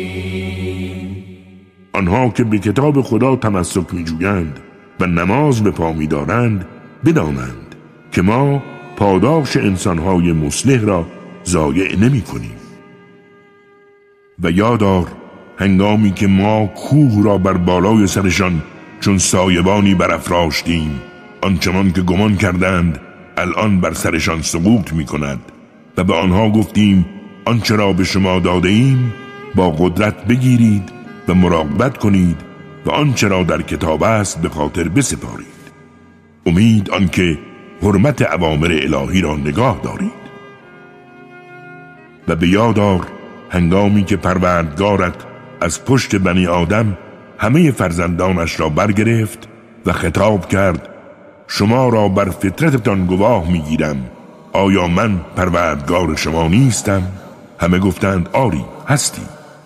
[1.94, 4.60] آنها که به کتاب خدا تمسک می جویند
[5.00, 6.66] و نماز به پا می دارند
[7.06, 7.76] بدانند
[8.12, 8.64] که ما
[8.96, 11.06] پاداش انسانهای مصلح را
[11.46, 12.56] ضایع نمی کنیم
[14.44, 15.08] و یادار
[15.58, 18.62] هنگامی که ما کوه را بر بالای سرشان
[19.00, 21.02] چون سایبانی برافراشتیم
[21.41, 23.00] آنچنان که گمان کردند
[23.38, 25.39] الان بر سرشان سقوط می کند
[25.98, 27.06] و به آنها گفتیم
[27.46, 29.14] آنچه را به شما داده ایم
[29.56, 30.93] با قدرت بگیرید
[31.28, 32.38] و مراقبت کنید
[32.86, 35.63] و آنچه را در کتاب است به خاطر بسپارید.
[36.45, 37.38] امید آنکه
[37.82, 40.24] حرمت عوامر الهی را نگاه دارید.
[42.28, 43.07] و به یادار
[43.49, 45.15] هنگامی که پروردگارت
[45.61, 46.97] از پشت بنی آدم
[47.38, 49.47] همه فرزندانش را برگرفت
[49.86, 50.89] و خطاب کرد
[51.47, 54.05] شما را بر فطرتتان گواه می‌گیرم.
[54.53, 57.03] آیا من پروردگار شما نیستم؟
[57.59, 59.21] همه گفتند آری هستی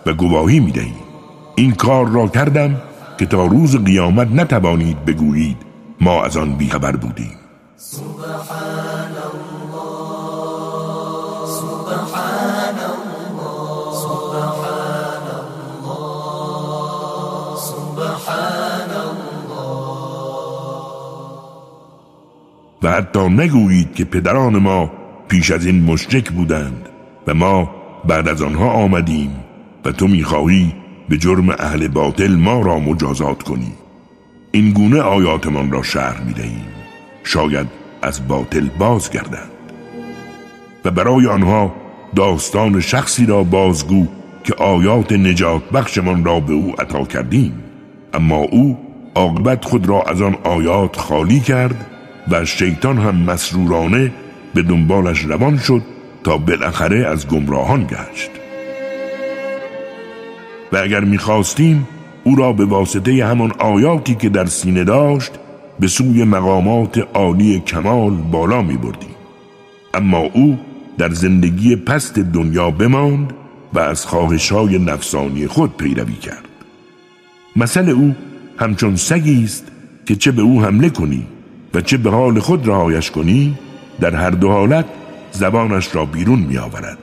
[0.06, 1.07] و گواهی می‌دهی
[1.58, 2.76] این کار را کردم
[3.18, 5.56] که تا روز قیامت نتوانید بگویید
[6.00, 7.36] ما از آن بیخبر بودیم.
[7.76, 9.08] سبحان
[22.82, 24.90] و حتی نگویید که پدران ما
[25.28, 26.88] پیش از این مشرک بودند
[27.26, 27.70] و ما
[28.04, 29.30] بعد از آنها آمدیم
[29.84, 30.74] و تو می‌خواهی
[31.08, 33.72] به جرم اهل باطل ما را مجازات کنی.
[34.52, 36.66] این گونه آیاتمان را شرح می‌دهیم.
[37.24, 37.66] شاید
[38.02, 39.50] از باطل باز گردند
[40.84, 41.74] و برای آنها
[42.16, 44.06] داستان شخصی را بازگو
[44.44, 47.52] که آیات نجات بخشمان را به او عطا کردیم.
[48.14, 48.78] اما او
[49.14, 51.86] عاقبت خود را از آن آیات خالی کرد
[52.30, 54.12] و شیطان هم مسرورانه
[54.54, 55.82] به دنبالش روان شد
[56.24, 58.30] تا بالاخره از گمراهان گشت.
[60.72, 61.88] و اگر می‌خواستیم
[62.24, 65.32] او را به واسطه همان آیاتی که در سینه داشت
[65.80, 69.14] به سوی مقامات عالی کمال بالا می بردیم.
[69.94, 70.58] اما او
[70.98, 73.32] در زندگی پست دنیا بماند
[73.74, 76.44] و از خواهشهای نفسانی خود پیروی کرد
[77.56, 78.14] مثل او
[78.58, 79.66] همچون سگی است
[80.06, 81.26] که چه به او حمله کنی
[81.74, 83.54] و چه به حال خود رهایش کنی
[84.00, 84.84] در هر دو حالت
[85.32, 86.98] زبانش را بیرون می آورد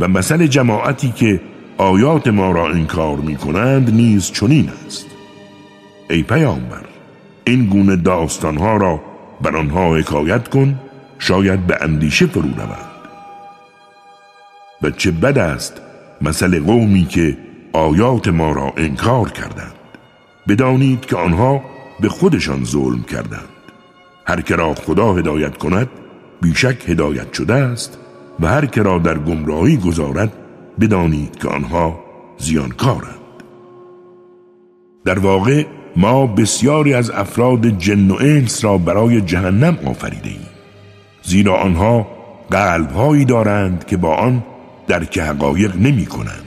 [0.00, 1.40] و مثل جماعتی که
[1.78, 5.06] آیات ما را انکار می کنند نیز چنین است.
[6.10, 6.84] ای پیامبر
[7.44, 9.00] این گونه داستانها را
[9.42, 10.80] بر آنها حکایت کن
[11.18, 12.90] شاید به اندیشه فرو روند.
[14.82, 15.80] و چه بد است
[16.20, 17.38] مثل قومی که
[17.72, 19.74] آیات ما را انکار کردند.
[20.48, 21.64] بدانید که آنها
[22.00, 23.48] به خودشان ظلم کردند.
[24.26, 25.88] هر که را خدا هدایت کند
[26.42, 27.98] بیشک هدایت شده است
[28.40, 30.32] و هر که را در گمراهی گذارد
[30.80, 32.04] بدانید که آنها
[32.38, 33.14] زیانکارند.
[35.04, 35.64] در واقع
[35.96, 40.48] ما بسیاری از افراد جن و انس را برای جهنم آفریده ایم
[41.22, 42.06] زیرا آنها
[42.50, 44.42] قلبهایی دارند که با آن
[44.86, 46.44] درک حقایق نمی کنند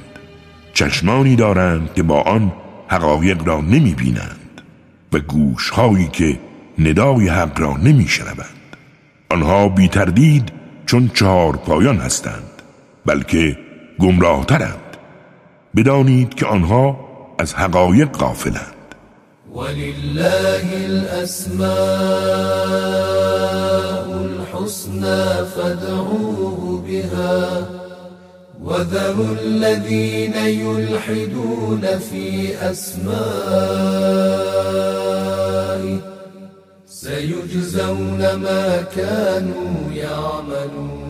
[0.74, 2.52] چشمانی دارند که با آن
[2.88, 4.62] حقایق را نمی بینند
[5.14, 6.40] و گوشهایی که
[6.80, 8.78] ندای حق را نمی شنوند
[9.30, 10.52] آنها بی تردید
[10.86, 12.62] چون چهار پایان هستند
[13.06, 13.58] بلکه
[14.00, 14.98] گمراهترند.
[15.76, 17.00] بدانید که آنها
[17.40, 18.74] از حقایق غافلند.
[19.56, 21.68] ولله الأسماء
[24.26, 27.68] الحسنى فادعوه بها
[28.64, 33.18] وذروا الذين يلحدون في أسمائه
[36.86, 41.07] سيجزون ما كانوا يعملون.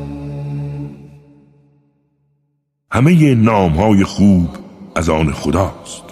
[2.91, 4.49] همه نام های خوب
[4.95, 6.03] از آن خداست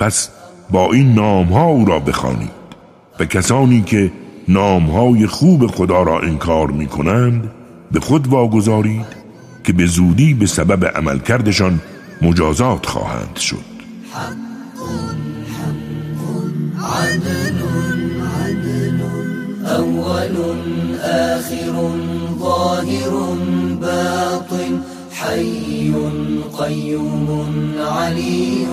[0.00, 0.30] پس
[0.70, 2.50] با این نام ها او را بخوانید
[3.20, 4.12] و کسانی که
[4.48, 7.50] نام های خوب خدا را انکار می کنند
[7.92, 9.06] به خود واگذارید
[9.64, 11.80] که به زودی به سبب عملکردشان
[12.22, 13.72] مجازات خواهند شد
[19.64, 20.36] اول
[21.02, 21.72] آخر
[22.38, 23.10] ظاهر
[23.80, 24.91] باطن
[25.24, 25.94] حی
[26.58, 28.66] قیوم علی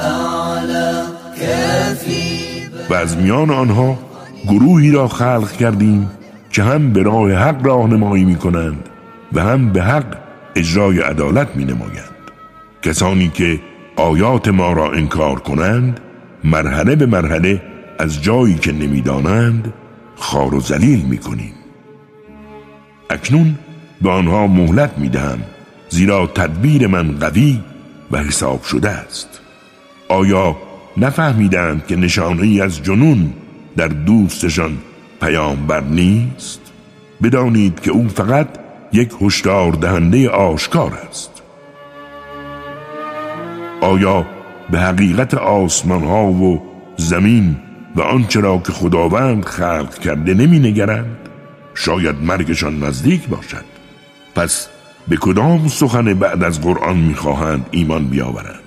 [0.00, 1.04] اعلا
[1.40, 2.40] کافی
[2.90, 3.98] و از میان آنها
[4.48, 6.10] گروهی را خلق کردیم
[6.52, 8.88] که هم به راه حق راهنمایی می کنند
[9.32, 10.16] و هم به حق
[10.56, 12.14] اجرای عدالت می نمایند
[12.82, 13.60] کسانی که
[13.96, 16.00] آیات ما را انکار کنند
[16.44, 17.62] مرحله به مرحله
[17.98, 19.72] از جایی که نمی‌دانند
[20.16, 21.54] خار و زلیل می کنیم
[23.10, 23.58] اکنون
[24.02, 25.38] به آنها مهلت می دهم
[25.90, 27.60] زیرا تدبیر من قوی
[28.10, 29.40] و حساب شده است.
[30.08, 30.56] آیا
[30.96, 33.32] نفهمیدند که نشانه ای از جنون
[33.76, 34.78] در دوستشان
[35.20, 36.60] پیامبر نیست؟
[37.22, 38.48] بدانید که او فقط
[38.92, 41.42] یک هشدار دهنده آشکار است.
[43.80, 44.26] آیا
[44.70, 46.62] به حقیقت آسمان ها و
[46.96, 47.56] زمین
[47.96, 51.16] و آنچه را که خداوند خلق کرده نمی نگرند؟
[51.74, 53.64] شاید مرگشان نزدیک باشد.
[54.34, 54.68] پس
[55.10, 58.60] به کدام سخن بعد از قرآن می‌خواهند ایمان بیاورند؟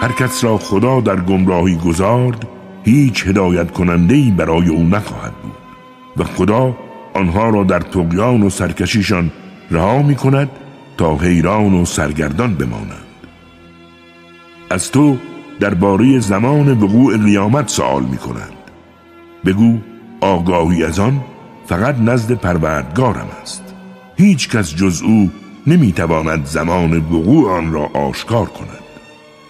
[0.00, 2.46] هر کس را خدا در گمراهی گذارد
[2.84, 5.52] هیچ هدایت کننده برای او نخواهد بود
[6.16, 6.76] و خدا
[7.14, 9.30] آنها را در تقیان و سرکشیشان
[9.70, 10.50] رها می کند
[10.96, 13.06] تا حیران و سرگردان بمانند.
[14.70, 15.16] از تو
[15.60, 18.52] درباره زمان وقوع قیامت سوال می کنند
[19.46, 19.78] بگو
[20.20, 21.20] آگاهی از آن
[21.66, 23.67] فقط نزد پروردگارم است.
[24.18, 25.30] هیچ کس جز او
[25.66, 28.82] نمی‌تواند زمان وقوع آن را آشکار کند.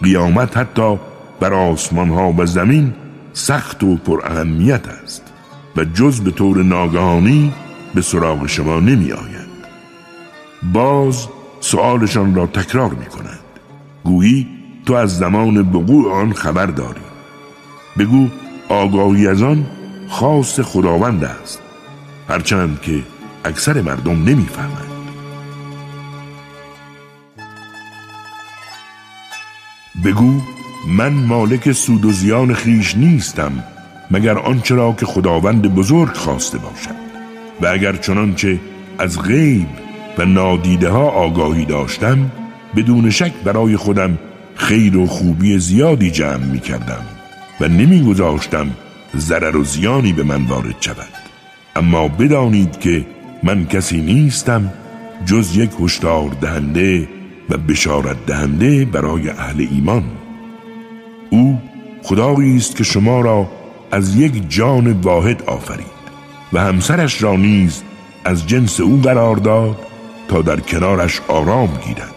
[0.03, 0.99] قیامت حتی
[1.41, 2.93] بر آسمان ها و زمین
[3.33, 5.23] سخت و پر اهمیت است
[5.77, 7.53] و جز به طور ناگهانی
[7.95, 9.49] به سراغ شما نمی آید
[10.73, 11.29] باز
[11.61, 13.39] سؤالشان را تکرار می کند
[14.05, 14.47] گویی
[14.87, 17.01] تو از زمان وقوع آن خبر داری.
[17.99, 18.29] بگو
[18.69, 19.67] آگاهی از آن
[20.09, 21.63] خاص خداوند است.
[22.29, 23.03] هرچند که
[23.49, 24.89] اکثر مردم نمی‌فهمند.
[30.05, 30.41] بگو
[30.89, 33.65] من مالک سود و زیان خیش نیستم
[34.11, 36.99] مگر آنچه را که خداوند بزرگ خواسته باشد.
[37.61, 38.61] و اگر چنانچه
[38.99, 39.69] از غیب
[40.19, 42.31] و نادیده ها آگاهی داشتم
[42.77, 44.19] بدون شک برای خودم
[44.55, 47.03] خیر و خوبی زیادی جمع می کردم
[47.61, 48.71] و نمی گذاشتم
[49.17, 51.13] ضرر و زیانی به من وارد شود.
[51.77, 53.07] اما بدانید که
[53.43, 54.73] من کسی نیستم
[55.27, 57.09] جز یک هشدار دهنده
[57.51, 60.05] و بشارت دهنده برای اهل ایمان.
[61.31, 61.59] او
[62.03, 63.49] خدایی است که شما را
[63.91, 65.99] از یک جان واحد آفرید
[66.53, 67.83] و همسرش را نیز
[68.25, 69.77] از جنس او قرار داد
[70.29, 72.15] تا در کنارش آرام گیرد.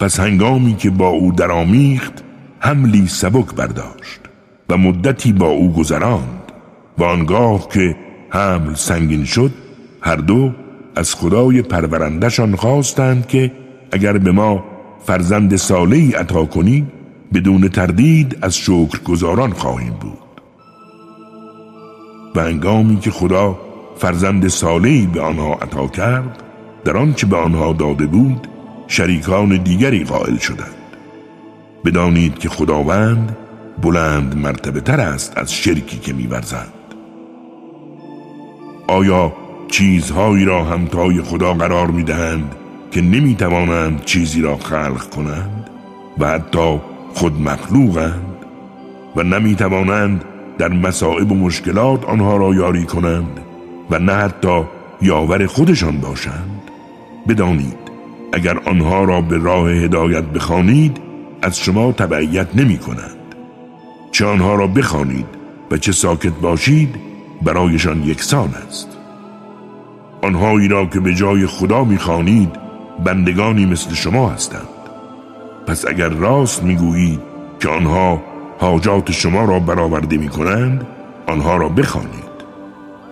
[0.00, 2.24] پس هنگامی که با او درآمیخت
[2.58, 4.20] حملی سبک برداشت
[4.68, 6.52] و مدتی با او گذراند
[6.98, 7.96] و آنگاه که
[8.30, 9.63] حمل سنگین شد
[10.04, 10.52] هر دو
[10.96, 13.52] از خدای پرورندشان خواستند که
[13.92, 14.64] اگر به ما
[15.04, 16.86] فرزند سالی عطا کنی
[17.34, 20.18] بدون تردید از شکر گذاران خواهیم بود.
[22.34, 23.58] و انگامی که خدا
[23.96, 26.42] فرزند سالی به آنها عطا کرد
[26.84, 28.48] در آنچه به آنها داده بود
[28.86, 30.74] شریکان دیگری قائل شدند.
[31.84, 33.36] بدانید که خداوند
[33.82, 36.72] بلند مرتبه تر است از شرکی که میورزند
[38.88, 39.43] آیا
[39.74, 42.54] چیزهایی را همتای خدا قرار می‌دهند
[42.90, 45.70] که نمی‌توانند چیزی را خلق کنند
[46.18, 46.80] و حتی
[47.14, 48.36] خود مخلوقند
[49.16, 50.24] و نمی‌توانند
[50.58, 53.40] در مصائب و مشکلات آنها را یاری کنند
[53.90, 54.62] و نه حتی
[55.02, 56.62] یاور خودشان باشند.
[57.28, 57.78] بدانید
[58.32, 60.96] اگر آنها را به راه هدایت بخوانید
[61.42, 63.34] از شما تبعیت نمی کنند
[64.12, 65.26] چه آنها را بخوانید
[65.70, 66.94] و چه ساکت باشید
[67.42, 68.93] برایشان یکسان است.
[70.26, 72.50] آنهایی را که به جای خدا می‌خوانید
[73.04, 74.68] بندگانی مثل شما هستند.
[75.66, 77.20] پس اگر راست می‌گویید
[77.60, 78.22] که آنها
[78.58, 80.86] حاجات شما را برآورده می کنند
[81.26, 82.34] آنها را بخوانید.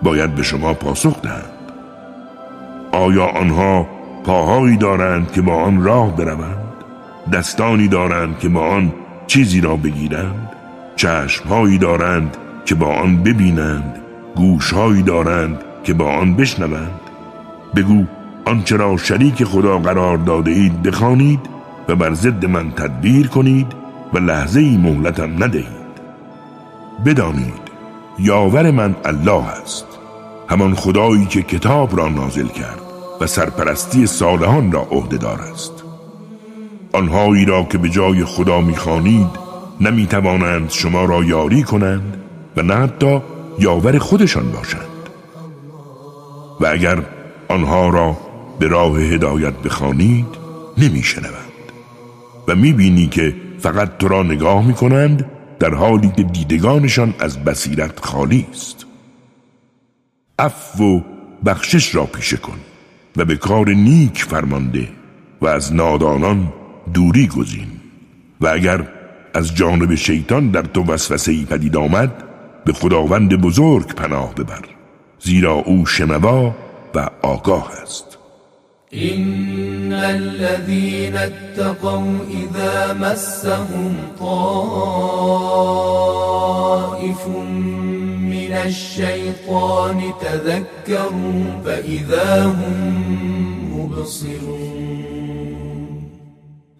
[0.01, 1.71] باید به شما پاسخ دهند.
[2.91, 3.87] آیا آنها
[4.25, 6.73] پاهایی دارند که با آن راه بروند؟
[7.33, 8.93] دستانی دارند که با آن
[9.27, 10.49] چیزی را بگیرند؟
[10.95, 13.99] چشمهایی دارند که با آن ببینند؟
[14.35, 17.02] گوشهایی دارند که با آن بشنوند؟
[17.75, 18.03] بگو
[18.45, 21.39] آنچه را شریک خدا قرار داده اید بخوانید
[21.89, 23.67] و بر ضد من تدبیر کنید
[24.13, 25.83] و لحظه ای مهلتم ندهید.
[27.05, 27.63] بدانید
[28.19, 29.85] یاور من الله است
[30.49, 32.81] همان خدایی که کتاب را نازل کرد
[33.21, 35.83] و سرپرستی صالحان را عهدهدار است.
[36.93, 39.29] آنهایی را که به جای خدا می‌خوانید
[39.81, 42.17] نمی‌توانند شما را یاری کنند
[42.57, 43.21] و نه حتی
[43.59, 44.81] یاور خودشان باشند.
[46.59, 47.03] و اگر
[47.53, 48.17] آنها را
[48.59, 50.25] به راه هدایت بخوانید
[50.77, 51.63] نمیشنوند
[52.47, 55.25] و می‌بینی که فقط تو را نگاه می‌کنند
[55.59, 58.85] در حالی که دیدگانشان از بصیرت خالی است.
[60.39, 61.01] عفو و
[61.45, 62.57] بخشش را پیشه کن
[63.17, 64.87] و به کار نیک فرمانده
[65.41, 66.53] و از نادانان
[66.93, 67.67] دوری گزین
[68.41, 68.87] و اگر
[69.33, 72.23] از جانب شیطان در تو وسوسه پدید آمد
[72.65, 74.61] به خداوند بزرگ پناه ببر
[75.19, 76.55] زیرا او شنوا
[76.95, 78.17] و آگاه است.
[78.93, 84.47] إن الذين اتقوا إذا مسهم طائف
[88.31, 92.55] من الشيطان تذكروا فإذا هم
[93.71, 94.73] مبصرون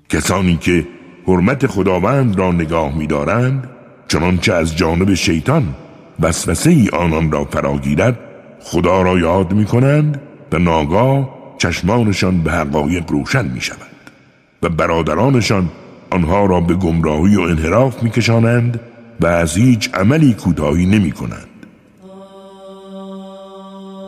[0.09, 0.87] کسانی که
[1.27, 3.69] حرمت خداوند را نگاه می‌دارند
[4.07, 5.75] چنانچه از جانب شیطان
[6.19, 8.32] وسوسه ای آنان را فراگیرد
[8.63, 10.21] خدا را یاد می کنند
[10.51, 13.77] و ناگاه چشمانشان به حقایق روشن می شود
[14.63, 15.69] و برادرانشان
[16.11, 18.79] آنها را به گمراهی و انحراف می کشانند
[19.21, 21.47] و از هیچ عملی کوتاهی نمی کنند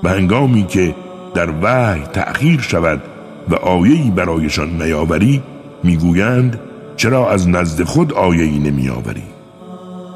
[0.04, 0.96] و هنگامی که
[1.34, 3.02] در وحی تأخیر شود
[3.50, 5.44] و آیهی برایشان نیاوری
[5.84, 6.60] می‌گویند
[6.98, 9.24] چرا از نزد خود آیهی نمیآوری؟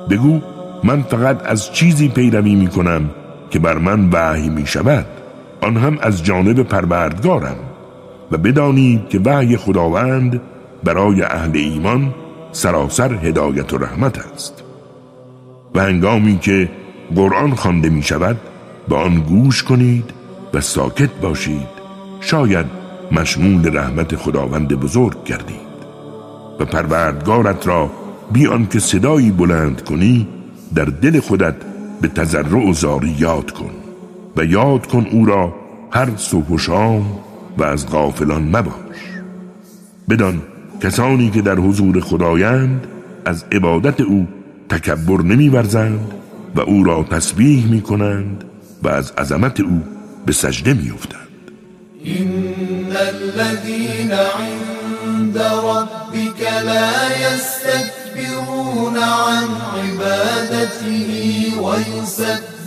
[0.10, 0.42] بگو
[0.84, 3.10] من فقط از چیزی پیروی می کنم
[3.50, 5.06] که بر من وحی می شود
[5.62, 7.58] آن هم از جانب پروردگارم
[8.32, 10.42] و بدانید که وحی خداوند
[10.84, 12.14] برای اهل ایمان
[12.52, 14.64] سراسر هدایت و رحمت است.
[15.76, 16.70] و هنگامی که
[17.16, 18.38] قرآن خوانده می شود
[18.90, 20.14] به آن گوش کنید
[20.54, 21.80] و ساکت باشید.
[22.22, 22.66] شاید
[23.12, 25.70] مشمول رحمت خداوند بزرگ گردید.
[26.60, 27.92] و پروردگارت را
[28.32, 30.28] بیان که صدایی بلند کنی
[30.76, 31.56] در دل خودت
[32.02, 33.72] به تضرع و زاری یاد کن
[34.38, 35.56] و یاد کن او را
[35.92, 37.20] هر صبح و شام
[37.58, 39.00] و از غافلان مباش.
[40.10, 40.42] بدان
[40.82, 42.88] کسانی که در حضور خدایند
[43.26, 44.28] از عبادت او
[44.70, 46.14] تکبر نمیورزند
[46.56, 48.44] و او را تسبیح می کنند
[48.84, 49.84] و از عظمت او
[50.26, 51.20] به سجده می افتند
[52.04, 52.46] این
[52.96, 56.90] الذين عند ربك لا
[58.20, 61.10] يستكبرون عن عبادته
[61.64, 62.66] ويسبحونه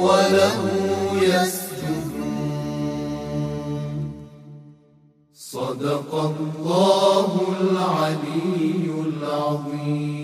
[0.00, 0.58] وله
[1.22, 2.22] يسجدون.
[5.34, 7.28] صدق الله
[7.60, 10.22] العلي العظيم.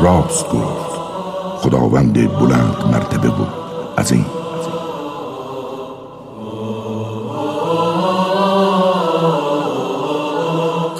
[0.00, 0.92] راست گفت
[1.62, 3.52] خداوند بلند مرتبه بود.
[3.98, 4.35] عظیم.